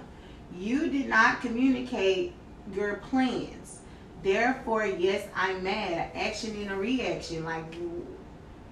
You 0.58 0.88
did 0.88 1.06
not 1.08 1.42
communicate 1.42 2.32
your 2.74 2.94
plans. 2.94 3.75
Therefore, 4.26 4.84
yes, 4.86 5.28
I'm 5.36 5.62
mad. 5.62 6.10
Action 6.16 6.50
and 6.60 6.72
a 6.72 6.74
reaction. 6.74 7.44
Like 7.44 7.64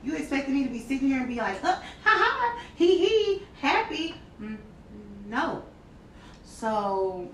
you, 0.02 0.16
expected 0.16 0.52
me 0.52 0.64
to 0.64 0.68
be 0.70 0.80
sitting 0.80 1.06
here 1.06 1.18
and 1.18 1.28
be 1.28 1.36
like, 1.36 1.60
huh, 1.62 1.76
ha 1.76 1.80
ha, 2.02 2.60
he 2.74 2.98
he, 3.06 3.42
happy. 3.60 4.16
Mm, 4.42 4.56
No. 5.28 5.62
So 6.44 7.28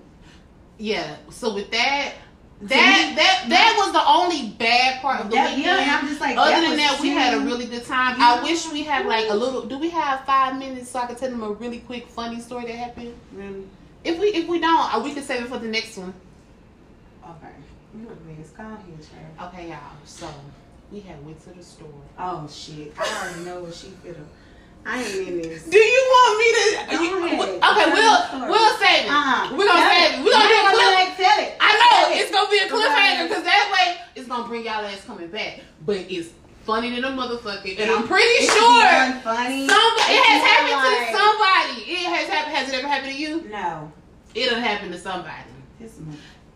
Yeah. 0.77 1.15
So 1.31 1.55
with 1.55 1.71
that, 1.71 2.13
that 2.61 3.09
you- 3.09 3.15
that 3.15 3.45
that 3.49 3.73
was 3.79 3.91
the 3.91 4.05
only 4.05 4.49
bad 4.49 5.01
part 5.01 5.21
of 5.21 5.31
the 5.31 5.37
that, 5.37 5.57
weekend. 5.57 5.65
yeah, 5.65 5.81
and 5.81 5.89
I'm 5.91 6.07
just 6.07 6.21
like. 6.21 6.37
Other 6.37 6.51
that 6.51 6.61
than 6.69 6.77
that, 6.77 6.99
we 7.01 7.09
had 7.09 7.33
a 7.33 7.39
really 7.39 7.65
good 7.65 7.85
time. 7.87 8.19
Yeah. 8.19 8.37
I 8.39 8.43
wish 8.43 8.71
we 8.71 8.83
had 8.83 9.07
like 9.07 9.31
a 9.31 9.35
little. 9.35 9.63
Do 9.63 9.79
we 9.79 9.89
have 9.89 10.25
five 10.25 10.59
minutes 10.59 10.91
so 10.91 10.99
I 10.99 11.07
can 11.07 11.15
tell 11.15 11.31
them 11.31 11.41
a 11.41 11.49
really 11.53 11.79
quick 11.79 12.07
funny 12.07 12.39
story 12.39 12.65
that 12.67 12.75
happened? 12.75 13.15
Really? 13.33 13.63
If 14.03 14.19
we 14.19 14.27
if 14.27 14.47
we 14.47 14.59
don't, 14.59 14.93
uh, 14.93 15.01
we 15.03 15.11
can 15.11 15.23
save 15.23 15.41
it 15.41 15.47
for 15.49 15.57
the 15.57 15.67
next 15.67 15.97
one. 15.97 16.13
Okay. 17.23 17.55
You 17.93 18.07
look 18.07 18.25
nice. 18.25 18.51
Calm 18.51 18.77
here, 18.85 18.95
child. 19.03 19.53
Okay, 19.53 19.69
y'all. 19.69 19.79
So 20.05 20.27
we 20.91 20.99
had 21.01 21.23
went 21.25 21.41
to 21.43 21.49
the 21.51 21.63
store. 21.63 21.87
Oh 22.17 22.47
shit! 22.49 22.93
I 22.97 23.03
already 23.27 23.43
know 23.45 23.59
what 23.63 23.73
she 23.73 23.87
feel. 24.01 24.15
I 24.85 25.03
ain't 25.03 25.27
in 25.27 25.41
this. 25.43 25.65
Do 25.69 25.77
you 25.77 26.03
want 26.09 26.33
me 26.39 26.47
to? 26.55 26.97
Go 26.97 27.03
you- 27.03 27.25
ahead. 27.25 27.39
okay, 27.39 27.61
Tell 27.61 27.93
we'll 27.93 28.49
we'll 28.49 28.77
save 28.79 29.05
it. 29.05 29.11
Uh-huh. 29.11 29.55
We're 29.55 29.67
gonna 29.67 29.79
Tell 29.79 29.91
save 29.91 30.19
it. 30.19 30.23
We're 30.25 30.31
gonna 30.31 30.71
do 30.71 30.81
a 30.81 30.89
like, 30.95 31.13
tell 31.17 31.39
it. 31.43 31.51
I 31.59 31.69
know 31.77 31.91
Tell 32.01 32.11
it. 32.11 32.17
it's 32.21 32.31
gonna 32.31 32.49
be 32.49 32.57
a 32.57 32.67
cliffhanger 32.71 33.27
because 33.29 33.43
that 33.43 33.65
way 33.75 34.01
it's 34.15 34.27
gonna 34.27 34.47
bring 34.47 34.63
y'all 34.65 34.85
ass 34.85 35.03
coming 35.05 35.27
back. 35.29 35.59
But 35.85 35.97
it's 36.09 36.29
funny 36.65 36.89
than 36.95 37.03
a 37.03 37.09
motherfucker, 37.11 37.77
and 37.79 37.91
I'm 37.91 38.07
pretty 38.07 38.41
It's 38.41 38.53
sure 38.53 39.21
funny. 39.21 39.67
somebody 39.67 40.15
it 40.15 40.23
has 40.25 40.41
happened 40.49 40.79
like- 40.81 41.11
to 41.11 41.17
somebody. 41.17 41.91
It 41.91 42.05
has 42.07 42.27
happened. 42.29 42.55
Has 42.55 42.69
it 42.69 42.75
ever 42.79 42.87
happened 42.87 43.11
to 43.13 43.17
you? 43.19 43.41
No. 43.51 43.91
It'll 44.33 44.59
happen 44.59 44.91
to 44.91 44.97
somebody. 44.97 45.49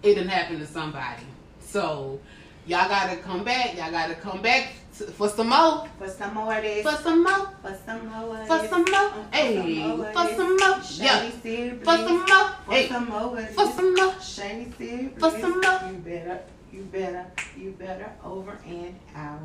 It 0.06 0.16
done 0.16 0.28
happened 0.28 0.60
to 0.60 0.68
somebody. 0.68 1.24
So 1.60 2.20
y'all 2.68 2.88
gotta 2.88 3.18
come 3.18 3.44
back. 3.44 3.76
Y'all 3.76 3.90
gotta 3.90 4.14
come 4.14 4.40
back 4.42 4.74
to, 5.00 5.06
for 5.08 5.28
some 5.30 5.50
more. 5.50 5.88
For 5.98 6.08
some 6.08 6.36
more 6.36 6.56
of 6.56 6.62
this. 6.62 6.84
For 6.84 6.96
some 7.02 7.24
more. 7.24 7.50
For 7.64 7.76
some 7.86 8.08
more 8.08 8.46
For 8.46 8.58
this. 8.60 8.70
some 8.70 8.86
more. 8.86 9.10
For 9.10 9.26
Hey. 9.36 9.56
some 9.56 9.98
more 9.98 10.06
of 10.08 10.14
For 10.14 10.36
some 10.36 10.58
more. 10.58 10.80
Yeah. 10.92 11.30
For 11.32 11.98
some 11.98 12.18
more. 12.20 12.50
For 12.66 12.74
Hey. 12.74 12.88
some 12.88 13.10
more 13.10 13.38
For 13.48 13.66
some 13.72 13.96
more. 13.96 14.14
Serious. 14.22 15.12
For 15.20 15.32
some 15.32 15.60
more. 15.62 15.80
You 15.92 15.98
better, 15.98 16.40
you 16.72 16.82
better, 16.84 17.26
you 17.58 17.72
better 17.72 18.12
over 18.24 18.60
and 18.68 18.96
out. 19.16 19.42